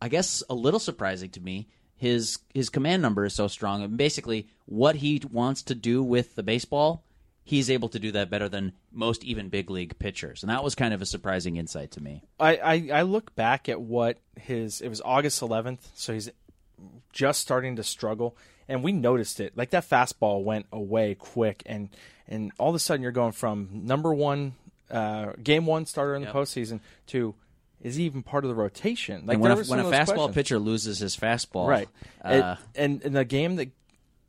I 0.00 0.08
guess 0.08 0.42
a 0.48 0.54
little 0.54 0.80
surprising 0.80 1.30
to 1.30 1.40
me, 1.40 1.68
his 1.96 2.38
his 2.54 2.70
command 2.70 3.02
number 3.02 3.24
is 3.24 3.34
so 3.34 3.48
strong. 3.48 3.82
And 3.82 3.96
basically, 3.96 4.46
what 4.66 4.96
he 4.96 5.20
wants 5.30 5.62
to 5.64 5.74
do 5.74 6.02
with 6.02 6.36
the 6.36 6.42
baseball, 6.44 7.02
he's 7.42 7.68
able 7.70 7.88
to 7.88 7.98
do 7.98 8.12
that 8.12 8.30
better 8.30 8.48
than 8.48 8.72
most 8.92 9.24
even 9.24 9.48
big 9.48 9.68
league 9.70 9.98
pitchers. 9.98 10.42
And 10.42 10.50
that 10.50 10.62
was 10.62 10.74
kind 10.76 10.94
of 10.94 11.02
a 11.02 11.06
surprising 11.06 11.56
insight 11.56 11.90
to 11.92 12.02
me. 12.02 12.22
I, 12.38 12.56
I, 12.56 12.88
I 12.92 13.02
look 13.02 13.34
back 13.34 13.68
at 13.68 13.80
what 13.80 14.18
his 14.40 14.80
it 14.80 14.88
was 14.88 15.00
August 15.04 15.40
11th, 15.40 15.80
so 15.94 16.12
he's 16.12 16.30
just 17.12 17.40
starting 17.40 17.74
to 17.76 17.82
struggle, 17.82 18.36
and 18.68 18.84
we 18.84 18.92
noticed 18.92 19.40
it. 19.40 19.56
Like 19.56 19.70
that 19.70 19.88
fastball 19.88 20.44
went 20.44 20.66
away 20.72 21.16
quick, 21.16 21.64
and 21.66 21.88
and 22.28 22.52
all 22.58 22.68
of 22.68 22.74
a 22.76 22.78
sudden 22.78 23.02
you're 23.02 23.10
going 23.10 23.32
from 23.32 23.68
number 23.72 24.14
one 24.14 24.52
uh, 24.88 25.32
game 25.42 25.66
one 25.66 25.84
starter 25.86 26.14
in 26.14 26.20
the 26.22 26.26
Yep. 26.28 26.36
postseason 26.36 26.80
to 27.08 27.34
is 27.82 27.96
he 27.96 28.04
even 28.04 28.22
part 28.22 28.44
of 28.44 28.48
the 28.48 28.54
rotation? 28.54 29.22
Like 29.26 29.34
And 29.34 29.42
when 29.42 29.52
a, 29.52 29.56
when 29.56 29.78
a 29.80 29.84
fastball 29.84 30.06
questions. 30.06 30.34
pitcher 30.34 30.58
loses 30.58 30.98
his 30.98 31.16
fastball, 31.16 31.68
right? 31.68 31.88
Uh, 32.24 32.56
It- 32.74 32.80
and 32.80 33.02
in 33.02 33.12
the 33.12 33.24
game 33.24 33.56
that 33.56 33.70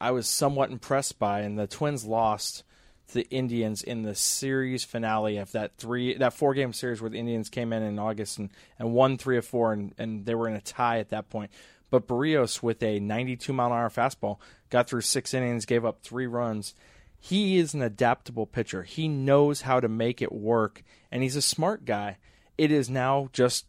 I 0.02 0.12
was 0.12 0.28
somewhat 0.28 0.72
impressed 0.72 1.20
by, 1.20 1.42
and 1.42 1.58
the 1.60 1.68
Twins 1.68 2.06
lost 2.06 2.64
to 3.10 3.14
the 3.16 3.28
Indians 3.30 3.82
in 3.82 4.04
the 4.04 4.14
series 4.16 4.84
finale 4.84 5.38
of 5.38 5.52
that 5.54 5.76
three 5.78 6.14
that 6.16 6.34
four 6.34 6.54
game 6.54 6.74
series 6.74 7.02
where 7.02 7.10
the 7.10 7.18
Indians 7.18 7.50
came 7.50 7.74
in 7.74 7.82
in 7.84 7.98
August 8.00 8.38
and, 8.38 8.50
and 8.78 8.94
won 8.94 9.18
three 9.18 9.38
of 9.38 9.46
four, 9.46 9.74
and, 9.74 9.94
and 9.98 10.26
they 10.26 10.36
were 10.36 10.48
in 10.48 10.56
a 10.56 10.62
tie 10.62 11.00
at 11.00 11.10
that 11.10 11.30
point. 11.30 11.52
But 11.90 12.08
Berríos 12.08 12.62
with 12.62 12.84
a 12.84 13.00
92 13.00 13.52
mile 13.52 13.68
an 13.68 13.74
hour 13.74 13.90
fastball 13.90 14.38
got 14.70 14.88
through 14.88 15.02
six 15.02 15.34
innings, 15.34 15.66
gave 15.66 15.84
up 15.84 16.04
three 16.04 16.28
runs. 16.28 16.76
He 17.20 17.58
is 17.58 17.74
an 17.74 17.82
adaptable 17.82 18.46
pitcher. 18.46 18.84
He 18.84 19.08
knows 19.10 19.62
how 19.62 19.80
to 19.80 19.90
make 19.90 20.22
it 20.22 20.32
work, 20.32 20.84
and 21.12 21.24
he's 21.24 21.36
a 21.36 21.42
smart 21.42 21.84
guy. 21.84 22.18
It 22.60 22.72
is 22.72 22.90
now 22.90 23.30
just 23.34 23.66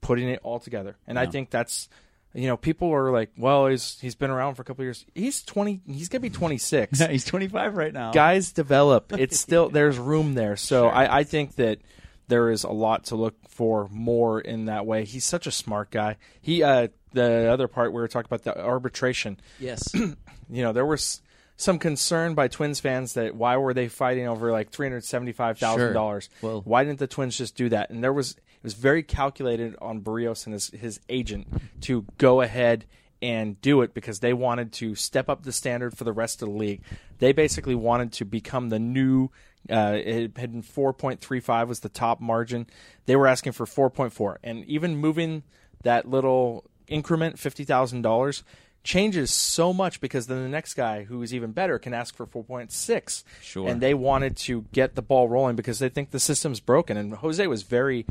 putting 0.00 0.28
it 0.28 0.40
all 0.42 0.58
together, 0.58 0.96
and 1.06 1.18
I 1.18 1.26
think 1.26 1.50
that's 1.50 1.88
you 2.32 2.46
know 2.46 2.56
people 2.56 2.92
are 2.92 3.10
like, 3.10 3.30
well, 3.36 3.66
he's 3.66 3.98
he's 4.00 4.14
been 4.14 4.30
around 4.30 4.54
for 4.54 4.62
a 4.62 4.64
couple 4.64 4.82
of 4.82 4.86
years. 4.86 5.04
He's 5.14 5.42
twenty. 5.42 5.80
He's 5.86 6.08
gonna 6.08 6.20
be 6.20 6.30
twenty 6.30 6.58
six. 6.58 7.00
he's 7.10 7.24
25 7.24 7.76
right 7.76 7.92
now. 7.92 8.12
Guys 8.12 8.52
develop. 8.52 9.12
It's 9.12 9.38
still 9.46 9.68
there's 9.68 9.98
room 9.98 10.34
there. 10.34 10.56
So 10.56 10.88
I, 10.88 11.18
I 11.18 11.24
think 11.24 11.56
that 11.56 11.80
there 12.28 12.50
is 12.50 12.64
a 12.64 12.70
lot 12.70 13.06
to 13.06 13.16
look 13.16 13.34
for 13.48 13.88
more 13.90 14.40
in 14.40 14.66
that 14.66 14.86
way. 14.86 15.04
He's 15.04 15.24
such 15.24 15.46
a 15.46 15.50
smart 15.50 15.90
guy. 15.90 16.16
He 16.40 16.62
uh 16.62 16.88
the 17.12 17.50
other 17.50 17.68
part 17.68 17.92
we 17.92 18.00
were 18.00 18.08
talking 18.08 18.28
about 18.32 18.44
the 18.44 18.58
arbitration 18.58 19.38
yes. 19.58 19.82
you 19.94 20.16
know, 20.48 20.72
there 20.72 20.86
was 20.86 21.20
some 21.60 21.78
concern 21.78 22.34
by 22.34 22.48
Twins 22.48 22.80
fans 22.80 23.14
that 23.14 23.34
why 23.34 23.56
were 23.56 23.74
they 23.74 23.88
fighting 23.88 24.26
over 24.26 24.50
like 24.50 24.70
three 24.70 24.86
hundred 24.86 25.04
seventy 25.04 25.32
five 25.32 25.58
thousand 25.58 25.92
dollars? 25.92 26.28
Well- 26.42 26.62
why 26.64 26.84
didn't 26.84 26.98
the 26.98 27.06
Twins 27.06 27.36
just 27.36 27.56
do 27.56 27.68
that? 27.68 27.90
And 27.90 28.02
there 28.02 28.12
was 28.12 28.32
it 28.32 28.64
was 28.64 28.74
very 28.74 29.02
calculated 29.02 29.76
on 29.80 30.00
Berríos 30.00 30.46
and 30.46 30.52
his 30.54 30.68
his 30.70 31.00
agent 31.08 31.46
to 31.82 32.06
go 32.18 32.40
ahead 32.40 32.86
and 33.22 33.60
do 33.60 33.82
it 33.82 33.92
because 33.92 34.20
they 34.20 34.32
wanted 34.32 34.72
to 34.72 34.94
step 34.94 35.28
up 35.28 35.42
the 35.42 35.52
standard 35.52 35.96
for 35.96 36.04
the 36.04 36.12
rest 36.12 36.40
of 36.40 36.48
the 36.48 36.54
league. 36.54 36.80
They 37.18 37.32
basically 37.32 37.74
wanted 37.74 38.12
to 38.14 38.24
become 38.24 38.70
the 38.70 38.78
new. 38.78 39.28
Uh, 39.68 39.92
it 40.02 40.38
had 40.38 40.52
been 40.52 40.62
four 40.62 40.94
point 40.94 41.20
three 41.20 41.40
five 41.40 41.68
was 41.68 41.80
the 41.80 41.90
top 41.90 42.20
margin. 42.20 42.66
They 43.04 43.16
were 43.16 43.26
asking 43.26 43.52
for 43.52 43.66
four 43.66 43.90
point 43.90 44.12
four, 44.14 44.38
and 44.42 44.64
even 44.64 44.96
moving 44.96 45.42
that 45.82 46.08
little 46.08 46.64
increment, 46.88 47.38
fifty 47.38 47.64
thousand 47.64 48.00
dollars, 48.02 48.42
changes 48.82 49.30
so 49.30 49.72
much 49.72 50.00
because 50.00 50.26
then 50.26 50.42
the 50.42 50.48
next 50.48 50.74
guy 50.74 51.04
who 51.04 51.22
is 51.22 51.34
even 51.34 51.52
better 51.52 51.78
can 51.78 51.92
ask 51.92 52.14
for 52.14 52.26
four 52.26 52.44
point 52.44 52.72
six. 52.72 53.24
Sure. 53.42 53.68
And 53.68 53.80
they 53.80 53.94
wanted 53.94 54.36
to 54.38 54.64
get 54.72 54.94
the 54.94 55.02
ball 55.02 55.28
rolling 55.28 55.56
because 55.56 55.78
they 55.78 55.88
think 55.88 56.10
the 56.10 56.20
system's 56.20 56.60
broken. 56.60 56.96
And 56.96 57.14
Jose 57.14 57.46
was 57.46 57.62
very 57.62 58.06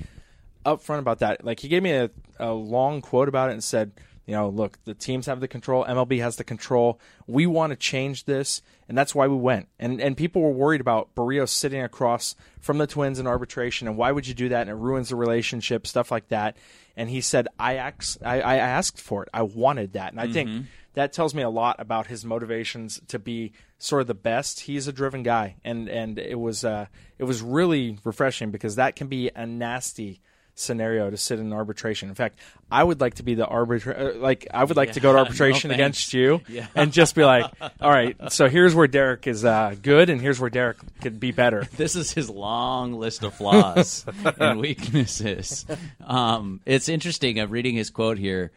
upfront 0.66 1.00
about 1.00 1.20
that. 1.20 1.44
Like 1.44 1.60
he 1.62 1.68
gave 1.68 1.82
me 1.82 1.92
a, 1.92 2.12
a 2.40 2.52
long 2.54 3.02
quote 3.02 3.28
about 3.28 3.50
it 3.50 3.54
and 3.54 3.64
said, 3.64 3.92
you 4.30 4.36
know, 4.36 4.48
look, 4.48 4.78
the 4.86 4.94
teams 4.94 5.26
have 5.26 5.40
the 5.40 5.48
control, 5.48 5.84
MLB 5.86 6.20
has 6.22 6.36
the 6.36 6.44
control. 6.44 7.00
We 7.26 7.48
want 7.48 7.72
to 7.72 7.76
change 7.76 8.26
this, 8.26 8.62
and 8.88 8.96
that's 8.96 9.16
why 9.16 9.28
we 9.28 9.36
went. 9.36 9.70
And 9.80 10.00
and 10.00 10.16
people 10.16 10.44
were 10.44 10.52
worried 10.52 10.82
about 10.82 11.16
Berríos 11.16 11.50
sitting 11.50 11.82
across 11.82 12.36
from 12.62 12.78
the 12.78 12.86
Twins 12.86 13.18
in 13.18 13.26
arbitration, 13.26 13.88
and 13.88 13.98
why 13.98 14.12
would 14.12 14.28
you 14.28 14.36
do 14.36 14.50
that? 14.50 14.62
And 14.62 14.70
it 14.70 14.76
ruins 14.76 15.10
the 15.10 15.16
relationship, 15.16 15.88
stuff 15.88 16.12
like 16.12 16.28
that. 16.28 16.58
And 16.96 17.10
he 17.10 17.22
said, 17.22 17.48
I 17.58 17.78
asked, 17.78 18.20
I, 18.24 18.40
I 18.42 18.56
asked 18.58 19.02
for 19.02 19.24
it. 19.24 19.30
I 19.34 19.42
wanted 19.42 19.94
that, 19.94 20.12
and 20.12 20.22
I 20.22 20.32
think 20.32 20.68
that 20.94 21.12
tells 21.12 21.34
me 21.34 21.42
a 21.42 21.50
lot 21.50 21.78
about 21.80 22.06
his 22.06 22.24
motivations 22.24 23.02
to 23.08 23.18
be 23.18 23.54
sort 23.80 24.02
of 24.02 24.08
the 24.08 24.14
best. 24.14 24.60
He's 24.60 24.88
a 24.88 24.94
driven 24.94 25.24
guy, 25.24 25.56
and 25.66 25.90
and 25.90 26.20
it 26.20 26.40
was 26.40 26.64
uh, 26.64 26.86
it 27.18 27.24
was 27.24 27.42
really 27.42 27.98
refreshing 28.04 28.52
because 28.52 28.76
that 28.76 28.96
can 28.96 29.08
be 29.08 29.32
a 29.36 29.48
nasty 29.48 30.22
scenario 30.60 31.10
to 31.10 31.18
sit 31.18 31.40
in 31.40 31.52
arbitration. 31.54 32.10
In 32.10 32.16
fact, 32.16 32.40
I 32.72 32.84
would 32.84 33.00
like 33.02 33.16
to 33.16 33.24
be 33.24 33.36
the 33.36 33.46
arbiter. 33.46 33.96
Uh, 33.98 34.20
like 34.20 34.48
I 34.54 34.64
would 34.64 34.78
like 34.78 34.94
to 34.94 35.00
go 35.00 35.14
to 35.14 35.20
arbitration 35.24 35.70
thanks. 35.70 35.80
against 35.80 36.14
you, 36.14 36.42
Yeah. 36.48 36.68
and 36.76 36.92
just 36.92 37.16
be 37.16 37.24
like, 37.24 37.52
all 37.82 37.90
right, 37.90 38.16
so 38.32 38.48
here's 38.50 38.76
where 38.76 38.88
Derek 38.88 39.26
is 39.28 39.44
uh, 39.46 39.76
good, 39.82 40.10
and 40.10 40.20
here's 40.22 40.40
where 40.40 40.50
Derek 40.50 40.78
could 41.02 41.20
be 41.20 41.32
better. 41.32 41.68
this 41.78 41.96
is 41.96 42.12
his 42.12 42.30
long 42.30 42.94
list 42.94 43.24
of 43.24 43.34
flaws 43.34 44.06
and 44.40 44.60
weaknesses. 44.60 45.66
Um, 46.06 46.62
it's 46.66 46.90
interesting. 46.90 47.40
I'm 47.40 47.50
reading 47.50 47.76
his 47.76 47.90
quote 47.90 48.18
here 48.18 48.52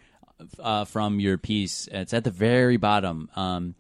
uh, 0.59 0.85
from 0.85 1.21
your 1.21 1.39
piece. 1.39 1.89
It's 1.91 2.13
at 2.13 2.25
the 2.25 2.31
very 2.31 2.77
bottom. 2.77 3.31
Um, 3.37 3.75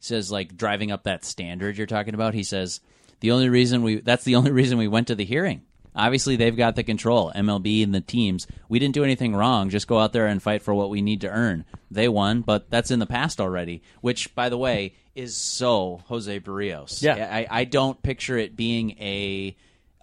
says 0.00 0.30
like 0.30 0.56
driving 0.56 0.92
up 0.92 1.02
that 1.04 1.24
standard 1.24 1.76
you're 1.76 1.86
talking 1.86 2.14
about. 2.14 2.32
He 2.32 2.44
says 2.44 2.80
the 3.20 3.32
only 3.32 3.48
reason 3.48 3.82
we 3.82 4.00
that's 4.00 4.22
the 4.24 4.36
only 4.36 4.52
reason 4.52 4.78
we 4.78 4.86
went 4.88 5.08
to 5.08 5.14
the 5.14 5.24
hearing. 5.24 5.62
Obviously, 5.96 6.36
they've 6.36 6.56
got 6.56 6.76
the 6.76 6.84
control. 6.84 7.32
MLB 7.34 7.82
and 7.82 7.94
the 7.94 8.00
teams. 8.00 8.46
We 8.68 8.78
didn't 8.78 8.94
do 8.94 9.02
anything 9.04 9.34
wrong. 9.34 9.70
Just 9.70 9.86
go 9.88 9.98
out 9.98 10.12
there 10.12 10.26
and 10.26 10.42
fight 10.42 10.62
for 10.62 10.74
what 10.74 10.90
we 10.90 11.00
need 11.02 11.22
to 11.22 11.28
earn. 11.30 11.64
They 11.90 12.08
won, 12.08 12.42
but 12.42 12.68
that's 12.70 12.90
in 12.90 12.98
the 12.98 13.06
past 13.06 13.40
already. 13.40 13.82
Which, 14.02 14.34
by 14.34 14.48
the 14.50 14.58
way, 14.58 14.94
is 15.14 15.34
so 15.36 16.02
Jose 16.06 16.40
Berríos. 16.40 17.02
Yeah. 17.02 17.14
I, 17.32 17.46
I 17.50 17.64
don't 17.64 18.02
picture 18.02 18.36
it 18.36 18.54
being 18.56 18.90
a 19.00 19.56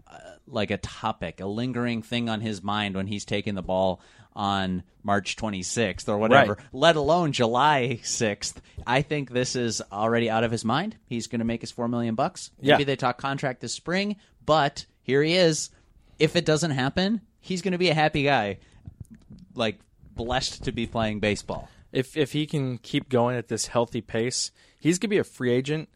uh, 0.09 0.17
like 0.47 0.71
a 0.71 0.77
topic, 0.77 1.39
a 1.39 1.45
lingering 1.45 2.01
thing 2.01 2.27
on 2.29 2.41
his 2.41 2.63
mind 2.63 2.95
when 2.95 3.05
he's 3.07 3.23
taking 3.25 3.53
the 3.53 3.61
ball 3.61 4.01
on 4.35 4.81
March 5.03 5.35
26th 5.35 6.09
or 6.09 6.17
whatever, 6.17 6.53
Right. 6.55 6.63
let 6.71 6.95
alone 6.95 7.33
July 7.33 7.99
6th. 8.01 8.55
I 8.87 9.03
think 9.03 9.29
this 9.29 9.55
is 9.55 9.79
already 9.91 10.27
out 10.31 10.43
of 10.43 10.49
his 10.51 10.65
mind. 10.65 10.95
He's 11.05 11.27
going 11.27 11.39
to 11.39 11.45
make 11.45 11.61
his 11.61 11.69
4 11.69 11.87
million 11.87 12.15
bucks. 12.15 12.49
Yeah. 12.59 12.73
Maybe 12.73 12.85
they 12.85 12.95
talk 12.95 13.19
contract 13.19 13.61
this 13.61 13.73
spring, 13.73 14.15
but 14.43 14.87
here 15.03 15.21
he 15.21 15.35
is. 15.35 15.69
If 16.19 16.35
it 16.35 16.45
doesn't 16.45 16.71
happen, 16.71 17.21
he's 17.39 17.61
going 17.61 17.71
to 17.73 17.77
be 17.77 17.89
a 17.89 17.93
happy 17.93 18.23
guy. 18.23 18.59
Like 19.55 19.79
blessed 20.15 20.63
to 20.63 20.71
be 20.71 20.85
playing 20.85 21.19
baseball. 21.19 21.69
If 21.91 22.17
if 22.17 22.31
he 22.31 22.45
can 22.47 22.79
keep 22.79 23.09
going 23.09 23.37
at 23.37 23.47
this 23.47 23.67
healthy 23.67 24.01
pace, 24.01 24.51
he's 24.79 24.97
gonna 24.97 25.09
be 25.09 25.19
a 25.19 25.23
free 25.23 25.51
agent 25.51 25.89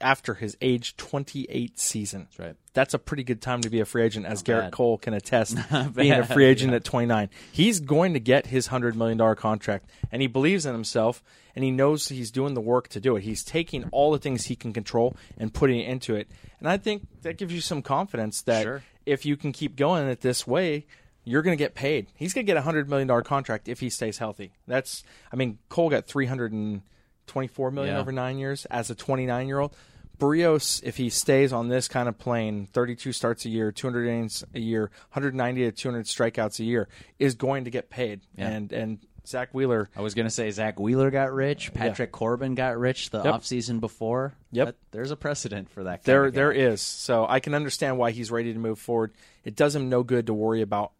after 0.00 0.34
his 0.34 0.56
age 0.60 0.96
28 0.96 1.78
season. 1.78 2.22
That's 2.30 2.38
right. 2.38 2.56
That's 2.72 2.94
a 2.94 2.98
pretty 2.98 3.24
good 3.24 3.42
time 3.42 3.60
to 3.62 3.70
be 3.70 3.80
a 3.80 3.84
free 3.84 4.02
agent, 4.04 4.24
as 4.26 4.42
Garrett 4.42 4.66
bad. 4.66 4.72
Cole 4.72 4.98
can 4.98 5.12
attest. 5.14 5.56
being 5.94 6.12
a 6.12 6.24
free 6.24 6.44
agent 6.46 6.72
at 6.72 6.84
29, 6.84 7.28
he's 7.52 7.80
going 7.80 8.14
to 8.14 8.20
get 8.20 8.46
his 8.46 8.68
hundred 8.68 8.96
million 8.96 9.18
dollar 9.18 9.34
contract, 9.34 9.90
and 10.10 10.22
he 10.22 10.28
believes 10.28 10.64
in 10.64 10.72
himself, 10.72 11.22
and 11.54 11.64
he 11.64 11.70
knows 11.70 12.08
he's 12.08 12.30
doing 12.30 12.54
the 12.54 12.60
work 12.60 12.88
to 12.88 13.00
do 13.00 13.16
it. 13.16 13.22
He's 13.24 13.42
taking 13.44 13.84
all 13.92 14.12
the 14.12 14.18
things 14.18 14.46
he 14.46 14.56
can 14.56 14.72
control 14.72 15.16
and 15.36 15.52
putting 15.52 15.80
it 15.80 15.88
into 15.88 16.14
it, 16.14 16.28
and 16.60 16.68
I 16.68 16.76
think 16.78 17.06
that 17.22 17.36
gives 17.36 17.52
you 17.52 17.60
some 17.60 17.82
confidence 17.82 18.42
that 18.42 18.62
Sure. 18.62 18.82
if 19.06 19.26
you 19.26 19.36
can 19.36 19.52
keep 19.52 19.76
going 19.76 20.06
it 20.08 20.20
this 20.20 20.46
way, 20.46 20.86
you're 21.24 21.42
going 21.42 21.56
to 21.56 21.62
get 21.62 21.74
paid. 21.74 22.06
He's 22.14 22.32
going 22.32 22.46
to 22.46 22.50
get 22.50 22.56
a 22.56 22.62
hundred 22.62 22.88
million 22.88 23.08
dollar 23.08 23.22
contract 23.22 23.68
if 23.68 23.80
he 23.80 23.90
stays 23.90 24.18
healthy. 24.18 24.52
That's, 24.66 25.02
I 25.32 25.36
mean, 25.36 25.58
Cole 25.68 25.90
got 25.90 26.06
three 26.06 26.26
hundred 26.26 26.52
and 26.52 26.82
twenty-four 27.28 27.70
million 27.70 27.94
Yeah. 27.94 28.00
over 28.00 28.10
nine 28.12 28.38
years 28.38 28.64
as 28.66 28.90
a 28.90 28.94
twenty-nine-year-old. 28.96 29.74
Berríos, 30.18 30.82
if 30.82 30.96
he 30.96 31.10
stays 31.10 31.52
on 31.52 31.68
this 31.68 31.86
kind 31.86 32.08
of 32.08 32.18
plane, 32.18 32.66
32 32.72 33.12
starts 33.12 33.44
a 33.44 33.48
year, 33.48 33.70
200 33.70 34.04
innings 34.08 34.42
a 34.52 34.58
year, 34.58 34.90
190 35.12 35.62
to 35.66 35.70
200 35.70 36.06
strikeouts 36.06 36.58
a 36.58 36.64
year, 36.64 36.88
is 37.20 37.36
going 37.36 37.66
to 37.66 37.70
get 37.70 37.88
paid. 37.88 38.22
Yeah. 38.36 38.48
And 38.48 38.72
and 38.72 38.98
Zack 39.28 39.50
Wheeler, 39.52 39.88
I 39.94 40.00
was 40.00 40.14
going 40.14 40.26
to 40.26 40.30
say 40.30 40.50
Zack 40.50 40.80
Wheeler 40.80 41.10
got 41.12 41.32
rich. 41.32 41.72
Patrick 41.72 42.10
Corbin 42.10 42.54
got 42.56 42.76
rich 42.78 43.10
the 43.10 43.22
Yep. 43.22 43.34
offseason 43.34 43.78
before. 43.78 44.32
Yep. 44.50 44.66
That- 44.66 44.76
there's 44.90 45.10
a 45.12 45.16
precedent 45.16 45.70
for 45.70 45.84
that. 45.84 46.02
Kind 46.02 46.04
there 46.04 46.30
there 46.32 46.50
is. 46.52 46.80
So 46.80 47.24
I 47.28 47.38
can 47.38 47.54
understand 47.54 47.96
why 47.98 48.10
he's 48.10 48.30
ready 48.32 48.52
to 48.54 48.58
move 48.58 48.80
forward. 48.80 49.12
It 49.44 49.54
does 49.54 49.76
him 49.76 49.88
no 49.88 50.02
good 50.02 50.26
to 50.26 50.34
worry 50.34 50.62
about 50.62 50.92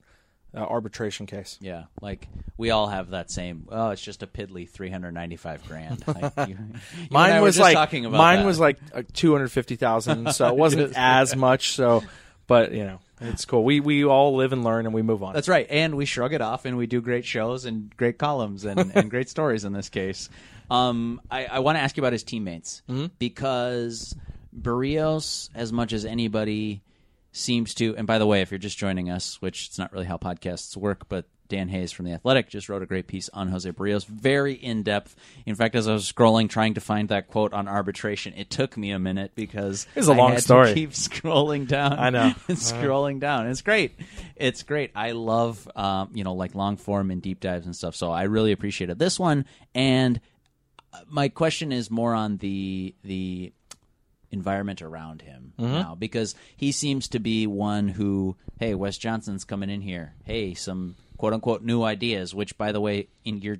uh, 0.58 0.64
arbitration 0.64 1.26
case. 1.26 1.56
Yeah, 1.60 1.84
like 2.02 2.28
we 2.56 2.70
all 2.70 2.88
have 2.88 3.10
that 3.10 3.30
same. 3.30 3.68
Oh, 3.70 3.90
it's 3.90 4.02
just 4.02 4.22
a 4.22 4.26
piddly 4.26 4.68
three 4.68 4.90
hundred 4.90 5.12
ninety-five 5.12 5.66
grand. 5.66 6.02
Like, 6.06 6.32
you, 6.48 6.58
you 6.98 7.08
Mine 7.10 7.40
was 7.40 7.58
like 7.58 7.74
talking 7.74 8.04
about 8.04 8.18
mine 8.18 8.40
that. 8.40 8.46
was 8.46 8.58
like 8.58 8.78
uh, 8.92 9.02
two 9.12 9.32
hundred 9.32 9.52
fifty 9.52 9.76
thousand, 9.76 10.32
so 10.34 10.48
it 10.48 10.56
wasn't 10.56 10.92
as 10.96 11.36
much. 11.36 11.72
So, 11.72 12.02
but 12.46 12.72
you 12.72 12.84
know, 12.84 12.98
it's 13.20 13.44
cool. 13.44 13.62
We 13.64 13.80
we 13.80 14.04
all 14.04 14.34
live 14.36 14.52
and 14.52 14.64
learn, 14.64 14.86
and 14.86 14.94
we 14.94 15.02
move 15.02 15.22
on. 15.22 15.34
That's 15.34 15.48
right, 15.48 15.66
and 15.70 15.96
we 15.96 16.04
shrug 16.04 16.32
it 16.34 16.40
off, 16.40 16.64
and 16.64 16.76
we 16.76 16.86
do 16.86 17.00
great 17.00 17.24
shows 17.24 17.64
and 17.64 17.96
great 17.96 18.18
columns 18.18 18.64
and, 18.64 18.92
and 18.94 19.10
great 19.10 19.28
stories 19.28 19.64
in 19.64 19.72
this 19.72 19.88
case. 19.88 20.28
Um, 20.70 21.20
I, 21.30 21.46
I 21.46 21.58
want 21.60 21.78
to 21.78 21.80
ask 21.82 21.96
you 21.96 22.02
about 22.02 22.12
his 22.12 22.24
teammates 22.24 22.82
because 23.18 24.14
Berríos, 24.58 25.48
as 25.54 25.72
much 25.72 25.92
as 25.92 26.04
anybody, 26.04 26.82
seems 27.32 27.74
to. 27.74 27.96
And 27.96 28.06
by 28.06 28.18
the 28.18 28.26
way, 28.26 28.40
if 28.42 28.50
you're 28.50 28.58
just 28.58 28.78
joining 28.78 29.10
us, 29.10 29.40
which 29.40 29.66
it's 29.66 29.78
not 29.78 29.92
really 29.92 30.06
how 30.06 30.16
podcasts 30.18 30.76
work, 30.76 31.08
but 31.08 31.26
Dan 31.48 31.68
Hayes 31.70 31.92
from 31.92 32.04
the 32.04 32.12
Athletic 32.12 32.50
just 32.50 32.68
wrote 32.68 32.82
a 32.82 32.86
great 32.86 33.06
piece 33.06 33.30
on 33.30 33.48
Jose 33.48 33.70
Berríos, 33.72 34.06
very 34.06 34.52
in 34.52 34.82
depth. 34.82 35.16
In 35.46 35.54
fact, 35.54 35.74
as 35.76 35.88
I 35.88 35.94
was 35.94 36.10
scrolling 36.12 36.48
trying 36.50 36.74
to 36.74 36.80
find 36.82 37.08
that 37.08 37.28
quote 37.28 37.54
on 37.54 37.66
arbitration, 37.66 38.34
it 38.36 38.50
took 38.50 38.76
me 38.76 38.90
a 38.90 38.98
minute 38.98 39.32
because 39.34 39.86
It's 39.96 40.08
a 40.08 40.12
I 40.12 40.16
long 40.16 40.36
story. 40.38 40.74
keep 40.74 40.90
scrolling 40.92 41.66
down. 41.66 41.98
I 41.98 42.10
know. 42.10 42.34
and 42.48 42.56
scrolling 42.58 43.18
down. 43.18 43.46
It's 43.46 43.62
great. 43.62 43.98
It's 44.36 44.62
great. 44.62 44.90
I 44.94 45.12
love 45.12 45.66
um, 45.74 46.10
you 46.12 46.22
know 46.22 46.34
like 46.34 46.54
long 46.54 46.76
form 46.76 47.10
and 47.10 47.22
deep 47.22 47.40
dives 47.40 47.64
and 47.64 47.74
stuff. 47.74 47.96
So 47.96 48.10
I 48.10 48.24
really 48.24 48.52
appreciated 48.52 48.98
this 48.98 49.18
one. 49.18 49.46
And 49.74 50.20
uh, 50.92 50.98
my 51.08 51.30
question 51.30 51.72
is 51.72 51.90
more 51.90 52.12
on 52.12 52.36
the 52.36 52.94
the 53.04 53.52
environment 54.30 54.82
around 54.82 55.22
him 55.22 55.52
now 55.58 55.94
because 55.98 56.34
he 56.56 56.70
seems 56.72 57.08
to 57.08 57.18
be 57.18 57.46
one 57.46 57.88
who 57.88 58.36
hey 58.60 58.74
Wes 58.74 58.98
Johnson's 58.98 59.44
coming 59.44 59.70
in 59.70 59.80
here 59.80 60.14
hey 60.24 60.54
some 60.54 60.96
quote 61.16 61.32
unquote 61.32 61.62
new 61.62 61.82
ideas 61.82 62.34
which 62.34 62.56
by 62.58 62.72
the 62.72 62.80
way 62.80 63.08
in 63.24 63.40
year 63.40 63.58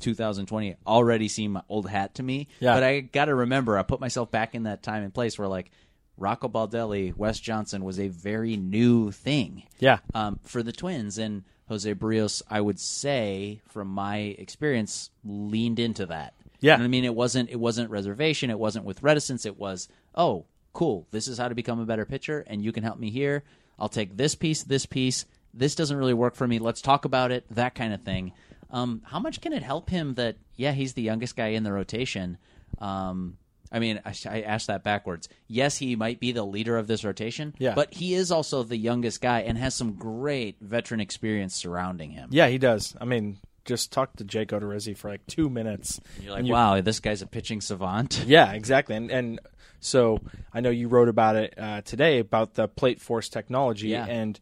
2020 0.00 0.76
already 0.86 1.28
seem 1.28 1.58
old 1.68 1.88
hat 1.88 2.14
to 2.14 2.22
me 2.22 2.46
Yeah. 2.60 2.74
but 2.74 2.82
I 2.84 3.00
got 3.00 3.26
to 3.26 3.34
remember 3.34 3.76
I 3.78 3.82
put 3.82 4.00
myself 4.00 4.30
back 4.30 4.54
in 4.54 4.62
that 4.64 4.82
time 4.82 5.02
and 5.02 5.12
place 5.12 5.38
where 5.38 5.48
like 5.48 5.70
Rocco 6.16 6.48
Baldelli 6.48 7.16
Wes 7.16 7.40
Johnson 7.40 7.84
was 7.84 7.98
a 7.98 8.08
very 8.08 8.56
new 8.56 9.10
thing 9.10 9.64
yeah, 9.78 9.98
um, 10.14 10.38
for 10.44 10.62
the 10.64 10.72
Twins. 10.72 11.16
And 11.18 11.44
Jose 11.68 11.94
Berríos, 11.94 12.42
I 12.50 12.60
would 12.60 12.80
say, 12.80 13.60
from 13.68 13.86
my 13.88 14.16
experience, 14.38 15.10
leaned 15.24 15.78
into 15.78 16.06
that. 16.06 16.34
Yeah. 16.60 16.74
You 16.74 16.78
know 16.78 16.84
I 16.84 16.88
mean, 16.88 17.04
it 17.04 17.14
wasn't 17.14 17.50
it 17.50 17.60
wasn't 17.60 17.90
reservation. 17.90 18.50
It 18.50 18.58
wasn't 18.58 18.84
with 18.84 19.02
reticence. 19.02 19.46
It 19.46 19.58
was, 19.58 19.88
oh, 20.14 20.46
cool. 20.72 21.06
This 21.10 21.28
is 21.28 21.38
how 21.38 21.48
to 21.48 21.54
become 21.54 21.80
a 21.80 21.86
better 21.86 22.04
pitcher, 22.04 22.44
and 22.46 22.62
you 22.62 22.72
can 22.72 22.84
help 22.84 22.98
me 22.98 23.10
here. 23.10 23.44
I'll 23.78 23.88
take 23.88 24.16
this 24.16 24.34
piece, 24.34 24.62
this 24.64 24.86
piece. 24.86 25.24
This 25.54 25.74
doesn't 25.74 25.96
really 25.96 26.14
work 26.14 26.34
for 26.34 26.46
me. 26.46 26.58
Let's 26.58 26.82
talk 26.82 27.04
about 27.04 27.30
it. 27.32 27.44
That 27.50 27.74
kind 27.74 27.92
of 27.94 28.02
thing. 28.02 28.32
Um, 28.70 29.02
how 29.04 29.18
much 29.18 29.40
can 29.40 29.52
it 29.52 29.62
help 29.62 29.88
him 29.88 30.14
that 30.14 30.36
yeah 30.56 30.72
he's 30.72 30.92
the 30.94 31.02
youngest 31.02 31.36
guy 31.36 31.48
in 31.48 31.62
the 31.62 31.72
rotation? 31.72 32.36
Um, 32.78 33.38
I 33.70 33.78
mean, 33.80 34.00
I, 34.04 34.14
I 34.28 34.40
asked 34.42 34.68
that 34.68 34.82
backwards. 34.82 35.28
Yes, 35.46 35.76
he 35.76 35.94
might 35.96 36.20
be 36.20 36.32
the 36.32 36.44
leader 36.44 36.76
of 36.78 36.86
this 36.86 37.04
rotation, 37.04 37.54
Yeah. 37.58 37.74
but 37.74 37.92
he 37.92 38.14
is 38.14 38.30
also 38.32 38.62
the 38.62 38.76
youngest 38.78 39.20
guy 39.20 39.40
and 39.40 39.58
has 39.58 39.74
some 39.74 39.92
great 39.94 40.56
veteran 40.60 41.00
experience 41.00 41.54
surrounding 41.54 42.10
him. 42.10 42.28
yeah, 42.32 42.48
he 42.48 42.56
does. 42.58 42.96
I 43.00 43.04
mean, 43.04 43.38
just 43.68 43.92
talk 43.92 44.16
to 44.16 44.24
Jake 44.24 44.48
Odorizzi 44.48 44.96
for 44.96 45.08
like 45.10 45.24
two 45.28 45.48
minutes. 45.48 46.00
You're 46.20 46.32
like, 46.32 46.38
and 46.40 46.48
you- 46.48 46.54
wow, 46.54 46.80
this 46.80 46.98
guy's 46.98 47.22
a 47.22 47.26
pitching 47.26 47.60
savant. 47.60 48.24
Yeah, 48.26 48.52
exactly. 48.52 48.96
And 48.96 49.10
and 49.12 49.38
so 49.80 50.18
I 50.52 50.60
know 50.60 50.70
you 50.70 50.88
wrote 50.88 51.08
about 51.08 51.36
it 51.36 51.54
uh, 51.56 51.82
today 51.82 52.18
about 52.18 52.54
the 52.54 52.66
plate 52.66 53.00
force 53.00 53.28
technology, 53.28 53.88
Yeah. 53.90 54.06
and 54.06 54.40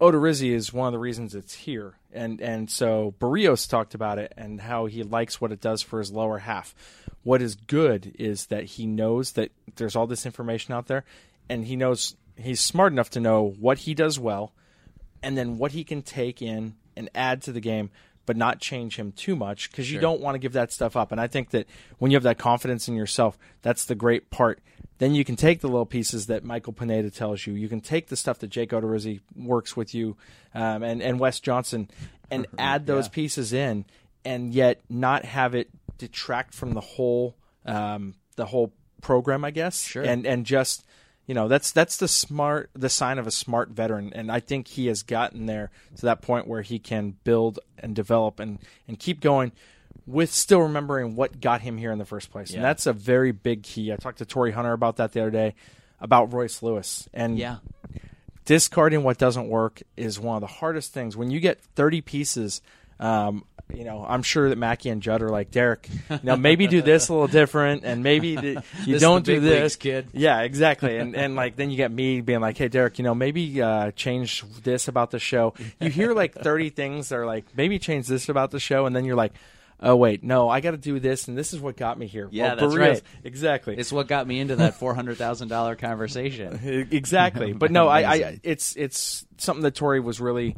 Odorizzi 0.00 0.50
is 0.52 0.72
one 0.74 0.86
of 0.86 0.92
the 0.92 0.98
reasons 0.98 1.34
it's 1.34 1.54
here. 1.54 1.94
And 2.12 2.40
and 2.42 2.70
so 2.70 3.14
Berríos 3.18 3.68
talked 3.68 3.94
about 3.94 4.18
it 4.18 4.32
and 4.36 4.60
how 4.60 4.84
he 4.86 5.02
likes 5.02 5.40
what 5.40 5.52
it 5.52 5.60
does 5.60 5.80
for 5.82 5.98
his 5.98 6.12
lower 6.12 6.38
half. 6.38 6.74
What 7.22 7.40
is 7.42 7.54
good 7.54 8.14
is 8.18 8.46
that 8.46 8.64
he 8.64 8.86
knows 8.86 9.32
that 9.32 9.50
there's 9.76 9.96
all 9.96 10.06
this 10.06 10.26
information 10.26 10.74
out 10.74 10.86
there, 10.86 11.04
and 11.48 11.64
he 11.64 11.76
knows 11.76 12.14
he's 12.36 12.60
smart 12.60 12.92
enough 12.92 13.10
to 13.10 13.20
know 13.20 13.54
what 13.58 13.78
he 13.78 13.94
does 13.94 14.18
well, 14.18 14.52
and 15.22 15.36
then 15.38 15.56
what 15.58 15.72
he 15.72 15.84
can 15.84 16.02
take 16.02 16.42
in 16.42 16.74
and 16.96 17.08
add 17.14 17.42
to 17.42 17.52
the 17.52 17.60
game, 17.60 17.90
but 18.26 18.36
not 18.36 18.60
change 18.60 18.96
him 18.96 19.12
too 19.12 19.36
much 19.36 19.70
because 19.70 19.90
you 19.90 19.98
don't 20.00 20.20
want 20.20 20.34
to 20.34 20.38
give 20.38 20.52
that 20.52 20.72
stuff 20.72 20.96
up. 20.96 21.12
And 21.12 21.20
I 21.20 21.28
think 21.28 21.50
that 21.50 21.66
when 21.98 22.10
you 22.10 22.16
have 22.16 22.24
that 22.24 22.38
confidence 22.38 22.88
in 22.88 22.94
yourself, 22.94 23.38
that's 23.62 23.84
the 23.84 23.94
great 23.94 24.30
part. 24.30 24.60
Then 24.98 25.14
you 25.14 25.24
can 25.24 25.36
take 25.36 25.60
the 25.60 25.68
little 25.68 25.86
pieces 25.86 26.26
that 26.26 26.44
Michael 26.44 26.72
Pineda 26.72 27.10
tells 27.10 27.46
you. 27.46 27.54
You 27.54 27.68
can 27.68 27.80
take 27.80 28.08
the 28.08 28.16
stuff 28.16 28.38
that 28.40 28.48
Jake 28.48 28.70
Odorizzi 28.70 29.20
works 29.34 29.76
with 29.76 29.94
you, 29.94 30.16
um, 30.54 30.82
and 30.82 31.02
and 31.02 31.20
Wes 31.20 31.38
Johnson, 31.38 31.90
and 32.30 32.46
add 32.58 32.86
those 32.86 33.08
pieces 33.08 33.52
in, 33.52 33.84
and 34.24 34.54
yet 34.54 34.80
not 34.88 35.26
have 35.26 35.54
it 35.54 35.68
detract 35.98 36.54
from 36.54 36.72
the 36.72 36.80
whole 36.80 37.36
um, 37.66 38.14
the 38.36 38.46
whole 38.46 38.72
program. 39.02 39.44
I 39.44 39.50
guess. 39.50 39.82
Sure. 39.82 40.02
And 40.02 40.26
and 40.26 40.46
just 40.46 40.85
you 41.26 41.34
know 41.34 41.48
that's 41.48 41.72
that's 41.72 41.96
the 41.96 42.08
smart 42.08 42.70
the 42.74 42.88
sign 42.88 43.18
of 43.18 43.26
a 43.26 43.30
smart 43.30 43.70
veteran. 43.70 44.12
And 44.14 44.30
i 44.30 44.40
think 44.40 44.68
he 44.68 44.86
has 44.86 45.02
gotten 45.02 45.46
there 45.46 45.70
to 45.96 46.02
that 46.06 46.22
point 46.22 46.46
where 46.46 46.62
he 46.62 46.78
can 46.78 47.16
build 47.24 47.58
and 47.78 47.94
develop 47.94 48.38
and 48.40 48.58
and 48.86 48.98
keep 48.98 49.20
going 49.20 49.52
with 50.06 50.32
still 50.32 50.60
remembering 50.60 51.16
what 51.16 51.40
got 51.40 51.62
him 51.62 51.78
here 51.78 51.90
in 51.90 51.98
the 51.98 52.04
first 52.04 52.30
place. 52.30 52.52
And 52.54 52.62
that's 52.62 52.86
a 52.86 52.92
very 52.92 53.32
big 53.32 53.62
key. 53.64 53.92
I 53.92 53.96
talked 53.96 54.18
to 54.18 54.24
Torii 54.26 54.52
Hunter 54.52 54.72
about 54.72 54.96
that 54.96 55.12
the 55.12 55.20
other 55.20 55.30
day 55.30 55.54
about 56.00 56.32
royce 56.32 56.62
lewis. 56.62 57.08
And 57.12 57.38
Yeah. 57.38 57.56
discarding 58.44 59.02
what 59.02 59.18
doesn't 59.18 59.48
work 59.48 59.82
is 59.96 60.20
one 60.20 60.36
of 60.36 60.40
the 60.42 60.46
hardest 60.46 60.92
things. 60.92 61.16
When 61.16 61.30
you 61.30 61.40
get 61.40 61.60
30 61.74 62.00
pieces, 62.02 62.62
um, 63.00 63.44
you 63.74 63.84
know, 63.84 64.04
I'm 64.08 64.22
sure 64.22 64.48
that 64.48 64.56
Mackey 64.58 64.88
and 64.90 65.02
Judd 65.02 65.22
are 65.22 65.28
like, 65.28 65.50
Derek, 65.50 65.88
Now 66.22 66.36
maybe 66.36 66.66
do 66.66 66.82
this 66.82 67.08
a 67.08 67.12
little 67.12 67.26
different 67.28 67.84
and 67.84 68.02
maybe 68.02 68.36
th- 68.36 68.58
you 68.84 68.94
This 68.94 69.02
don't 69.02 69.24
the 69.26 69.34
do 69.34 69.40
this. 69.40 69.60
leagues, 69.62 69.76
kid. 69.76 70.08
Yeah, 70.12 70.40
exactly. 70.42 70.96
And, 71.06 71.14
and 71.16 71.34
like, 71.36 71.56
then 71.56 71.70
you 71.70 71.76
get 71.76 71.90
me 71.90 72.20
being 72.20 72.40
like, 72.40 72.56
hey, 72.56 72.68
Derek, 72.68 72.98
you 72.98 73.04
know, 73.04 73.14
maybe 73.14 73.60
uh, 73.60 73.90
change 73.92 74.44
this 74.62 74.88
about 74.88 75.10
the 75.10 75.18
show. 75.18 75.54
You 75.80 75.90
hear 75.90 76.12
like 76.14 76.34
30 76.34 76.70
things 76.70 77.08
that 77.08 77.16
are 77.16 77.26
like, 77.26 77.44
maybe 77.56 77.78
change 77.78 78.06
this 78.06 78.28
about 78.28 78.50
the 78.52 78.60
show. 78.60 78.86
And 78.86 78.94
then 78.94 79.04
you're 79.04 79.16
like, 79.16 79.32
oh 79.78 79.94
wait, 79.94 80.22
no, 80.24 80.48
I 80.48 80.60
got 80.60 80.70
to 80.70 80.78
do 80.78 80.98
this, 80.98 81.28
and 81.28 81.36
this 81.36 81.52
is 81.52 81.60
what 81.60 81.76
got 81.76 81.98
me 81.98 82.06
here. 82.06 82.28
Yeah, 82.32 82.54
Well, 82.54 82.56
that's 82.56 82.74
Berríos- 82.74 82.78
right. 82.78 83.02
Exactly. 83.24 83.76
It's 83.76 83.92
what 83.92 84.08
got 84.08 84.26
me 84.26 84.40
into 84.40 84.56
that 84.56 84.76
four 84.76 84.94
hundred 84.94 85.18
thousand 85.18 85.48
dollar 85.48 85.76
conversation. 85.76 86.58
exactly. 86.90 87.52
But 87.52 87.70
no, 87.70 87.86
I, 87.88 88.00
I 88.14 88.40
it's 88.42 88.74
it's 88.76 89.26
something 89.36 89.62
that 89.64 89.74
Torii 89.74 90.00
was 90.00 90.18
really 90.18 90.56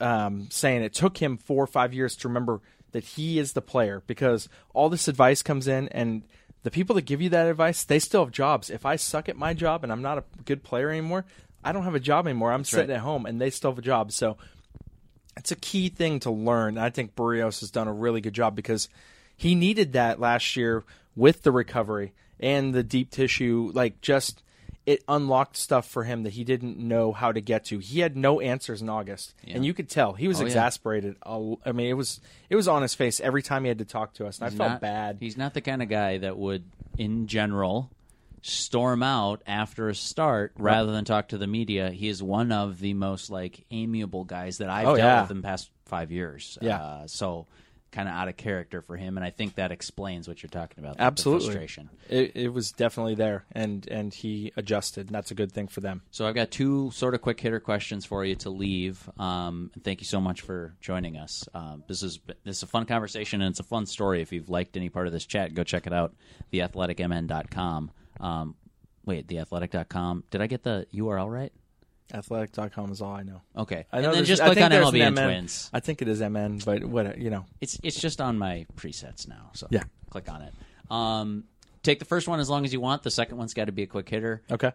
um, 0.00 0.48
saying. 0.50 0.82
It 0.82 0.94
took 0.94 1.18
him 1.18 1.36
four 1.36 1.62
or 1.62 1.66
five 1.66 1.92
years 1.92 2.16
to 2.16 2.28
remember 2.28 2.60
that 2.92 3.04
he 3.04 3.38
is 3.38 3.52
the 3.52 3.60
player 3.60 4.02
because 4.06 4.48
all 4.72 4.88
this 4.88 5.08
advice 5.08 5.42
comes 5.42 5.68
in 5.68 5.88
and 5.88 6.22
the 6.62 6.70
people 6.70 6.94
that 6.96 7.04
give 7.04 7.22
you 7.22 7.28
that 7.30 7.46
advice, 7.46 7.84
they 7.84 7.98
still 7.98 8.24
have 8.24 8.32
jobs. 8.32 8.70
If 8.70 8.84
I 8.84 8.96
suck 8.96 9.28
at 9.28 9.36
my 9.36 9.54
job 9.54 9.84
and 9.84 9.92
I'm 9.92 10.02
not 10.02 10.18
a 10.18 10.24
good 10.44 10.64
player 10.64 10.90
anymore, 10.90 11.24
I 11.62 11.72
don't 11.72 11.84
have 11.84 11.94
a 11.94 12.00
job 12.00 12.26
anymore. 12.26 12.52
I'm 12.52 12.64
sitting 12.64 12.88
right. 12.88 12.96
at 12.96 13.02
home 13.02 13.26
and 13.26 13.40
they 13.40 13.50
still 13.50 13.70
have 13.70 13.78
a 13.78 13.82
job. 13.82 14.12
So 14.12 14.36
it's 15.36 15.52
a 15.52 15.56
key 15.56 15.88
thing 15.88 16.20
to 16.20 16.30
learn. 16.30 16.76
And 16.76 16.84
I 16.84 16.90
think 16.90 17.14
Berríos 17.14 17.60
has 17.60 17.70
done 17.70 17.88
a 17.88 17.92
really 17.92 18.20
good 18.20 18.34
job 18.34 18.56
because 18.56 18.88
he 19.36 19.54
needed 19.54 19.92
that 19.92 20.18
last 20.18 20.56
year 20.56 20.84
with 21.14 21.42
the 21.42 21.52
recovery 21.52 22.12
and 22.40 22.74
the 22.74 22.82
deep 22.82 23.10
tissue. 23.10 23.70
Like, 23.72 24.00
just 24.00 24.42
it 24.88 25.04
unlocked 25.06 25.56
stuff 25.56 25.86
for 25.88 26.02
him 26.04 26.22
that 26.22 26.32
he 26.32 26.44
didn't 26.44 26.78
know 26.78 27.12
how 27.12 27.30
to 27.30 27.40
get 27.42 27.66
to. 27.66 27.78
He 27.78 28.00
had 28.00 28.16
no 28.16 28.40
answers 28.40 28.80
in 28.80 28.88
August, 28.88 29.34
and 29.46 29.64
you 29.64 29.74
could 29.74 29.90
tell 29.90 30.14
he 30.14 30.26
was 30.28 30.38
Oh, 30.38 30.40
yeah. 30.40 30.46
exasperated. 30.46 31.16
A- 31.26 31.54
I 31.66 31.72
mean, 31.72 31.88
it 31.88 31.92
was 31.96 32.20
it 32.48 32.56
was 32.56 32.66
on 32.68 32.80
his 32.82 32.94
face 32.94 33.20
every 33.20 33.42
time 33.42 33.64
he 33.64 33.68
had 33.68 33.78
to 33.78 33.84
talk 33.84 34.14
to 34.14 34.26
us, 34.26 34.38
and 34.38 34.46
I 34.46 34.50
felt 34.50 34.70
not, 34.70 34.80
bad. 34.80 35.18
He's 35.20 35.36
not 35.36 35.52
the 35.52 35.60
kind 35.60 35.82
of 35.82 35.88
guy 35.90 36.18
that 36.18 36.38
would, 36.38 36.64
in 36.96 37.26
general, 37.26 37.90
storm 38.40 39.02
out 39.02 39.42
after 39.46 39.88
a 39.88 39.94
start 39.94 40.52
rather 40.58 40.92
than 40.92 41.04
talk 41.04 41.28
to 41.28 41.38
the 41.38 41.46
media. 41.46 41.90
He 41.90 42.08
is 42.08 42.22
one 42.22 42.50
of 42.52 42.78
the 42.80 42.94
most 42.94 43.30
like 43.30 43.64
amiable 43.70 44.24
guys 44.24 44.58
that 44.58 44.70
I've 44.70 44.86
Oh, 44.88 44.96
dealt 44.96 44.98
yeah. 45.06 45.22
with 45.22 45.30
in 45.32 45.36
the 45.38 45.42
past 45.42 45.70
five 45.86 46.10
years. 46.12 46.56
Yeah. 46.62 46.78
Uh, 46.80 47.06
so 47.06 47.46
kind 47.90 48.08
of 48.08 48.14
out 48.14 48.28
of 48.28 48.36
character 48.36 48.82
for 48.82 48.96
him, 48.96 49.16
and 49.16 49.24
I 49.24 49.30
think 49.30 49.54
that 49.54 49.72
explains 49.72 50.28
what 50.28 50.42
you're 50.42 50.50
talking 50.50 50.82
about. 50.84 50.96
the- 50.96 51.02
Absolutely, 51.02 51.46
frustration. 51.46 51.90
It, 52.08 52.32
it 52.34 52.48
was 52.52 52.72
definitely 52.72 53.14
there, 53.14 53.44
and 53.52 53.86
and 53.88 54.12
he 54.12 54.52
adjusted. 54.56 55.06
And 55.06 55.14
that's 55.14 55.30
a 55.30 55.34
good 55.34 55.52
thing 55.52 55.68
for 55.68 55.80
them. 55.80 56.02
So 56.10 56.26
I've 56.26 56.34
got 56.34 56.50
two 56.50 56.90
sort 56.92 57.14
of 57.14 57.22
quick 57.22 57.40
hitter 57.40 57.60
questions 57.60 58.04
for 58.04 58.24
you 58.24 58.34
to 58.36 58.50
leave. 58.50 59.08
Um, 59.18 59.70
and 59.74 59.82
thank 59.84 60.00
you 60.00 60.06
so 60.06 60.20
much 60.20 60.40
for 60.42 60.74
joining 60.80 61.16
us. 61.16 61.48
Um, 61.54 61.84
this 61.88 62.02
is 62.02 62.18
this 62.44 62.58
is 62.58 62.62
a 62.62 62.66
fun 62.66 62.84
conversation 62.86 63.40
and 63.42 63.50
it's 63.50 63.60
a 63.60 63.64
fun 63.64 63.86
story. 63.86 64.20
If 64.22 64.32
you've 64.32 64.48
liked 64.50 64.76
any 64.76 64.88
part 64.90 65.06
of 65.06 65.12
this 65.12 65.26
chat, 65.26 65.54
go 65.54 65.64
check 65.64 65.86
it 65.86 65.92
out. 65.92 66.14
TheAthleticMN.com. 66.52 67.90
Um, 68.20 68.54
wait, 69.04 69.26
TheAthletic.com. 69.26 70.24
Did 70.30 70.40
I 70.40 70.46
get 70.46 70.62
the 70.62 70.86
URL 70.94 71.30
right? 71.32 71.52
Athletic.com 72.12 72.90
is 72.90 73.02
all 73.02 73.12
I 73.12 73.22
know. 73.22 73.42
Okay, 73.56 73.84
I 73.92 73.98
and 74.00 74.14
then 74.14 74.24
just 74.24 74.40
I 74.40 74.46
click 74.46 74.58
think 74.58 74.72
on 74.72 74.82
MLB 74.92 75.06
and 75.06 75.14
MN. 75.14 75.24
Twins. 75.24 75.70
I 75.72 75.80
think 75.80 76.00
it 76.02 76.08
is 76.08 76.20
MN, 76.20 76.58
but 76.64 76.84
what 76.84 77.18
you 77.18 77.28
know. 77.30 77.44
It's 77.60 77.78
it's 77.82 78.00
just 78.00 78.20
on 78.20 78.38
my 78.38 78.66
presets 78.76 79.28
now. 79.28 79.50
So 79.52 79.66
Yeah. 79.70 79.82
click 80.10 80.30
on 80.30 80.42
it. 80.42 80.54
Um, 80.90 81.44
take 81.82 81.98
the 81.98 82.04
first 82.06 82.26
one 82.28 82.40
as 82.40 82.48
long 82.48 82.64
as 82.64 82.72
you 82.72 82.80
want. 82.80 83.02
The 83.02 83.10
second 83.10 83.36
one's 83.36 83.52
got 83.52 83.66
to 83.66 83.72
be 83.72 83.82
a 83.82 83.86
quick 83.86 84.08
hitter. 84.08 84.42
Okay. 84.50 84.72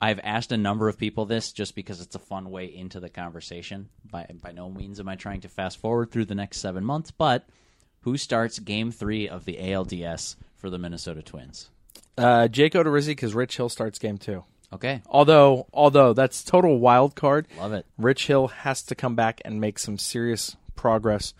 I've 0.00 0.20
asked 0.22 0.52
a 0.52 0.56
number 0.56 0.88
of 0.88 0.98
people 0.98 1.24
this 1.24 1.50
just 1.52 1.74
because 1.74 2.00
it's 2.00 2.14
a 2.14 2.18
fun 2.18 2.50
way 2.50 2.66
into 2.66 3.00
the 3.00 3.08
conversation. 3.08 3.88
By 4.08 4.26
by 4.42 4.52
no 4.52 4.70
means 4.70 5.00
am 5.00 5.08
I 5.08 5.16
trying 5.16 5.40
to 5.42 5.48
fast 5.48 5.78
forward 5.78 6.10
through 6.10 6.26
the 6.26 6.34
next 6.34 6.58
seven 6.58 6.84
months, 6.84 7.10
but 7.10 7.48
who 8.02 8.16
starts 8.16 8.58
Game 8.58 8.92
Three 8.92 9.28
of 9.28 9.44
the 9.44 9.56
ALDS 9.56 10.36
for 10.56 10.68
the 10.70 10.78
Minnesota 10.78 11.22
Twins? 11.22 11.70
Uh, 12.18 12.46
Jake 12.48 12.74
Odorizzi 12.74 13.08
because 13.08 13.34
Rich 13.34 13.56
Hill 13.56 13.68
starts 13.68 13.98
game 13.98 14.18
two. 14.18 14.44
Okay, 14.74 15.02
Although, 15.06 15.66
although 15.72 16.12
that's 16.12 16.42
total 16.42 16.78
wild 16.78 17.14
card. 17.14 17.46
love 17.58 17.72
it. 17.72 17.86
Rich 17.96 18.26
Hill 18.26 18.48
has 18.48 18.82
to 18.84 18.94
come 18.94 19.14
back 19.14 19.40
and 19.44 19.60
make 19.60 19.78
some 19.78 19.98
serious 19.98 20.56
progress. 20.74 21.32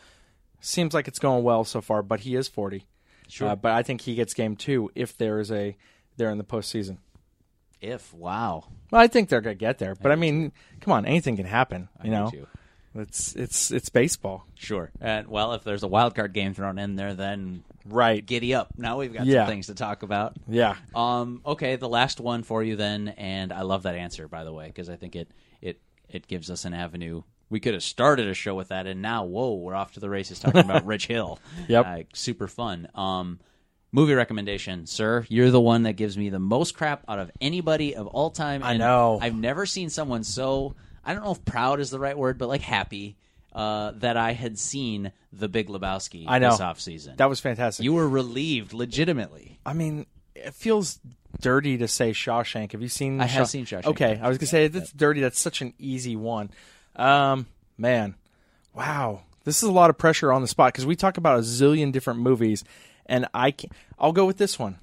Seems 0.60 0.94
like 0.94 1.08
it's 1.08 1.18
going 1.18 1.42
well 1.44 1.64
so 1.64 1.80
far, 1.80 2.02
but 2.02 2.20
he 2.20 2.36
is 2.36 2.48
forty. 2.48 2.86
Sure. 3.28 3.48
Uh, 3.48 3.56
but 3.56 3.72
I 3.72 3.82
think 3.82 4.02
he 4.02 4.14
gets 4.14 4.34
game 4.34 4.54
two 4.56 4.90
if 4.94 5.16
there 5.18 5.40
is 5.40 5.50
a 5.50 5.76
there 6.16 6.30
in 6.30 6.38
the 6.38 6.44
postseason. 6.44 6.98
If 7.80 8.14
wow, 8.14 8.64
Well, 8.90 9.00
I 9.02 9.08
think 9.08 9.28
they're 9.28 9.40
gonna 9.42 9.56
get 9.56 9.78
there, 9.78 9.94
but 9.94 10.10
I, 10.12 10.14
mean, 10.16 10.52
come 10.80 10.92
on, 10.92 11.04
anything 11.04 11.36
can 11.36 11.44
happen. 11.44 11.88
You 11.98 12.04
do 12.04 12.10
know, 12.10 12.30
too. 12.30 12.46
it's 12.94 13.34
it's 13.34 13.70
it's 13.70 13.88
baseball, 13.90 14.46
sure. 14.54 14.90
And 15.00 15.26
well, 15.28 15.52
if 15.52 15.64
there's 15.64 15.82
a 15.82 15.88
wild 15.88 16.14
card 16.14 16.32
game 16.32 16.54
thrown 16.54 16.78
in 16.78 16.96
there, 16.96 17.12
then 17.12 17.62
right? 17.84 18.24
giddy 18.24 18.54
up. 18.54 18.72
Now 18.76 18.98
we've 18.98 19.12
got 19.12 19.26
Yeah. 19.26 19.42
some 19.44 19.52
things 19.52 19.66
to 19.68 19.74
talk 19.74 20.02
about. 20.02 20.34
Yeah, 20.48 20.76
Um, 20.94 21.40
okay, 21.44 21.76
the 21.76 21.88
last 21.88 22.20
one 22.20 22.42
for 22.42 22.62
you 22.62 22.76
then, 22.76 23.08
and 23.16 23.52
I 23.52 23.62
love 23.62 23.82
that 23.84 23.94
answer 23.94 24.28
by 24.28 24.44
the 24.44 24.52
way 24.52 24.66
because 24.66 24.88
I 24.90 24.96
think 24.96 25.16
it 25.16 25.30
it 25.60 25.80
it 26.08 26.26
gives 26.26 26.50
us 26.50 26.64
an 26.64 26.74
avenue. 26.74 27.22
We 27.50 27.60
could 27.60 27.74
have 27.74 27.82
started 27.82 28.26
a 28.28 28.34
show 28.34 28.54
with 28.54 28.68
that, 28.68 28.86
and 28.86 29.02
now 29.02 29.24
whoa, 29.24 29.54
we're 29.54 29.74
off 29.74 29.92
to 29.92 30.00
the 30.00 30.08
races 30.10 30.38
talking 30.40 30.60
about 30.62 30.84
Rich 30.86 31.06
Hill. 31.08 31.38
Yep. 31.68 31.86
Uh, 31.86 31.98
super 32.14 32.48
fun. 32.48 32.88
Um, 32.94 33.38
movie 33.92 34.14
recommendation, 34.14 34.86
sir. 34.86 35.24
You're 35.28 35.50
the 35.50 35.60
one 35.60 35.82
that 35.84 35.92
gives 35.92 36.16
me 36.18 36.30
the 36.30 36.38
most 36.40 36.74
crap 36.76 37.04
out 37.06 37.18
of 37.18 37.30
anybody 37.40 37.94
of 37.94 38.06
all 38.08 38.30
time. 38.30 38.62
I 38.64 38.76
know. 38.76 39.18
I've 39.22 39.36
never 39.36 39.66
seen 39.66 39.88
someone 39.90 40.24
so 40.24 40.74
I 41.04 41.12
don't 41.14 41.22
know 41.22 41.32
if 41.32 41.44
proud 41.44 41.80
is 41.80 41.90
the 41.90 41.98
right 42.00 42.16
word, 42.16 42.38
but 42.38 42.48
like 42.48 42.62
happy 42.62 43.16
uh, 43.54 43.92
that 43.96 44.16
I 44.16 44.32
had 44.32 44.58
seen 44.58 45.12
The 45.32 45.48
Big 45.48 45.68
Lebowski 45.68 46.24
I 46.26 46.38
know. 46.38 46.50
this 46.50 46.60
off 46.60 46.80
season. 46.80 47.14
that 47.16 47.28
was 47.28 47.40
fantastic. 47.40 47.84
you 47.84 47.92
were 47.94 48.08
relieved, 48.08 48.72
legitimately. 48.72 49.58
I 49.64 49.72
mean, 49.74 50.06
it 50.34 50.54
feels 50.54 50.98
dirty 51.40 51.78
to 51.78 51.88
say 51.88 52.10
Shawshank. 52.12 52.72
Have 52.72 52.82
you 52.82 52.88
seen? 52.88 53.20
I 53.20 53.26
have 53.26 53.48
seen 53.48 53.64
Shawshank. 53.66 53.86
Okay, 53.86 54.18
I 54.22 54.28
was 54.28 54.38
gonna 54.38 54.46
say 54.48 54.68
that's 54.68 54.92
dirty. 54.92 55.20
That's 55.20 55.38
such 55.40 55.62
an 55.62 55.72
easy 55.78 56.16
one. 56.16 56.50
Um, 56.96 57.46
man, 57.78 58.14
wow, 58.74 59.22
this 59.44 59.62
is 59.62 59.68
a 59.68 59.72
lot 59.72 59.90
of 59.90 59.98
pressure 59.98 60.32
on 60.32 60.42
the 60.42 60.48
spot 60.48 60.72
because 60.72 60.86
we 60.86 60.96
talk 60.96 61.16
about 61.16 61.38
a 61.38 61.42
zillion 61.42 61.92
different 61.92 62.20
movies, 62.20 62.64
and 63.06 63.26
I 63.34 63.50
can 63.52 63.70
I'll 63.98 64.12
go 64.12 64.26
with 64.26 64.38
this 64.38 64.58
one. 64.58 64.78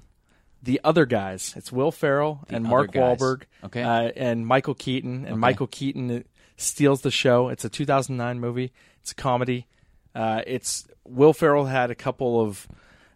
The 0.64 0.80
other 0.84 1.06
guys. 1.06 1.54
It's 1.56 1.72
Will 1.72 1.90
Ferrell 1.90 2.40
and 2.48 2.64
Mark 2.64 2.92
Guys. 2.92 3.18
Wahlberg. 3.18 3.42
Okay. 3.64 3.82
uh, 3.82 4.12
and 4.14 4.46
Michael 4.46 4.74
Keaton. 4.74 5.24
And 5.26 5.38
Michael 5.40 5.66
Keaton 5.66 6.24
steals 6.62 7.02
the 7.02 7.10
show. 7.10 7.48
It's 7.48 7.64
a 7.64 7.68
2009 7.68 8.40
movie. 8.40 8.72
It's 9.02 9.12
a 9.12 9.14
comedy. 9.14 9.66
Uh, 10.14 10.42
it's 10.46 10.86
Will 11.04 11.32
Ferrell 11.32 11.64
had 11.66 11.90
a 11.90 11.94
couple 11.94 12.40
of 12.40 12.68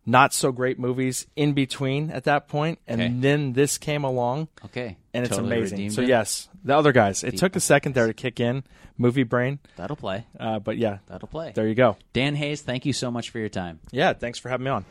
not 0.09 0.33
so 0.33 0.53
great 0.53 0.79
movies 0.79 1.27
in 1.37 1.53
between 1.53 2.11
at 2.11 2.25
that 2.25 2.47
point, 2.49 2.79
and 2.87 3.01
Okay. 3.01 3.13
then 3.19 3.53
this 3.55 3.77
came 3.77 4.05
along, 4.05 4.47
Okay, 4.67 4.97
and 5.13 5.25
it's 5.27 5.35
Totally 5.37 5.57
amazing. 5.57 5.91
So 5.91 6.03
it. 6.03 6.09
yes, 6.09 6.49
the 6.65 6.77
other 6.77 6.93
guys. 6.93 7.25
It 7.25 7.37
took 7.39 7.57
a 7.57 7.61
second 7.61 7.95
there 7.97 8.07
to 8.07 8.15
kick 8.15 8.39
in, 8.39 8.63
movie 8.97 9.25
brain, 9.25 9.59
that'll 9.77 9.97
play. 9.97 10.25
uh, 10.39 10.61
but 10.61 10.79
yeah, 10.79 10.99
That'll 11.09 11.27
play. 11.27 11.51
there 11.57 11.67
you 11.67 11.75
go. 11.75 11.97
Dan 12.13 12.37
Hayes, 12.37 12.63
thank 12.63 12.87
you 12.87 12.93
so 12.93 13.11
much 13.11 13.31
for 13.31 13.41
your 13.41 13.49
time. 13.49 13.81
Yeah, 13.91 14.13
thanks 14.13 14.39
for 14.39 14.49
having 14.49 14.65
me 14.65 14.71
on. 14.71 14.85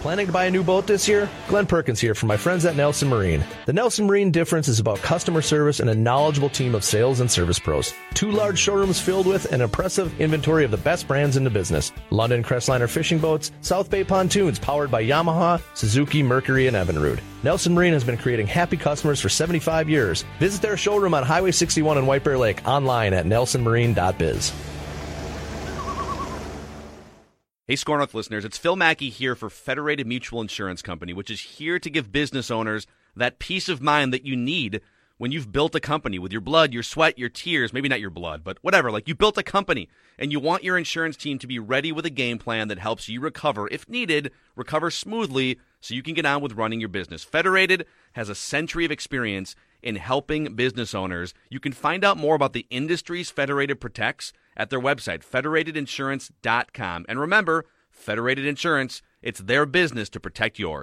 Planning 0.00 0.26
to 0.26 0.32
buy 0.32 0.44
a 0.44 0.50
new 0.50 0.62
boat 0.62 0.86
this 0.86 1.08
year? 1.08 1.28
Glenn 1.48 1.66
Perkins 1.66 1.98
here 1.98 2.14
from 2.14 2.28
my 2.28 2.36
friends 2.36 2.64
at 2.64 2.76
Nelson 2.76 3.08
Marine. 3.08 3.44
The 3.66 3.72
Nelson 3.72 4.06
Marine 4.06 4.30
difference 4.30 4.68
is 4.68 4.78
about 4.78 4.98
customer 4.98 5.42
service 5.42 5.80
and 5.80 5.90
a 5.90 5.94
knowledgeable 5.94 6.50
team 6.50 6.76
of 6.76 6.84
sales 6.84 7.18
and 7.18 7.28
service 7.28 7.58
pros. 7.58 7.92
Two 8.14 8.30
large 8.30 8.60
showrooms 8.60 9.00
filled 9.00 9.26
with 9.26 9.52
an 9.52 9.60
impressive 9.60 10.20
inventory 10.20 10.64
of 10.64 10.70
the 10.70 10.76
best 10.76 11.08
brands 11.08 11.36
in 11.36 11.42
the 11.42 11.50
business. 11.50 11.90
Lund 12.10 12.32
Crestliner 12.44 12.88
fishing 12.88 13.18
boats, 13.18 13.50
South 13.60 13.90
Bay 13.90 14.04
pontoons 14.04 14.60
powered 14.60 14.92
by 14.92 15.02
Yamaha, 15.02 15.60
Suzuki, 15.74 16.22
Mercury, 16.22 16.68
and 16.68 16.76
Evinrude. 16.76 17.18
Nelson 17.42 17.74
Marine 17.74 17.92
has 17.92 18.04
been 18.04 18.16
creating 18.16 18.46
happy 18.46 18.76
customers 18.76 19.20
for 19.20 19.28
75 19.28 19.90
years. 19.90 20.24
Visit 20.38 20.62
their 20.62 20.76
showroom 20.76 21.12
on 21.12 21.24
Highway 21.24 21.50
61 21.50 21.98
in 21.98 22.06
White 22.06 22.22
Bear 22.22 22.38
Lake 22.38 22.62
online 22.68 23.14
at 23.14 23.26
nelsonmarine.biz. 23.26 24.52
Hey, 27.68 27.76
Score 27.76 27.98
North 27.98 28.14
listeners, 28.14 28.46
it's 28.46 28.56
Phil 28.56 28.76
Mackey 28.76 29.10
here 29.10 29.34
for 29.34 29.50
Federated 29.50 30.06
Mutual 30.06 30.40
Insurance 30.40 30.80
Company, 30.80 31.12
which 31.12 31.30
is 31.30 31.38
here 31.38 31.78
to 31.78 31.90
give 31.90 32.10
business 32.10 32.50
owners 32.50 32.86
that 33.14 33.38
peace 33.38 33.68
of 33.68 33.82
mind 33.82 34.10
that 34.14 34.24
you 34.24 34.36
need 34.36 34.80
when 35.18 35.32
you've 35.32 35.52
built 35.52 35.74
a 35.74 35.80
company 35.80 36.18
with 36.18 36.32
your 36.32 36.40
blood, 36.40 36.72
your 36.72 36.82
sweat, 36.82 37.18
your 37.18 37.28
tears, 37.28 37.74
maybe 37.74 37.90
not 37.90 38.00
your 38.00 38.08
blood, 38.08 38.42
but 38.42 38.56
whatever. 38.62 38.90
Like 38.90 39.06
you 39.06 39.14
built 39.14 39.36
a 39.36 39.42
company 39.42 39.90
and 40.18 40.32
you 40.32 40.40
want 40.40 40.64
your 40.64 40.78
insurance 40.78 41.14
team 41.14 41.38
to 41.40 41.46
be 41.46 41.58
ready 41.58 41.92
with 41.92 42.06
a 42.06 42.10
game 42.10 42.38
plan 42.38 42.68
that 42.68 42.78
helps 42.78 43.06
you 43.06 43.20
recover, 43.20 43.68
if 43.68 43.86
needed, 43.86 44.32
recover 44.56 44.90
smoothly 44.90 45.58
so 45.82 45.92
you 45.92 46.02
can 46.02 46.14
get 46.14 46.24
on 46.24 46.40
with 46.40 46.54
running 46.54 46.80
your 46.80 46.88
business. 46.88 47.22
Federated 47.22 47.84
has 48.12 48.30
a 48.30 48.34
century 48.34 48.86
of 48.86 48.90
experience 48.90 49.54
in 49.82 49.96
helping 49.96 50.54
business 50.54 50.94
owners. 50.94 51.34
You 51.50 51.60
can 51.60 51.72
find 51.72 52.02
out 52.02 52.16
more 52.16 52.34
about 52.34 52.54
the 52.54 52.66
industries 52.70 53.30
Federated 53.30 53.78
protects 53.78 54.32
at 54.58 54.70
their 54.70 54.80
website, 54.80 55.24
federatedinsurance.com. 55.24 57.06
And 57.08 57.20
remember, 57.20 57.64
Federated 57.90 58.44
Insurance, 58.44 59.00
it's 59.22 59.40
their 59.40 59.64
business 59.64 60.08
to 60.10 60.20
protect 60.20 60.58
yours. 60.58 60.76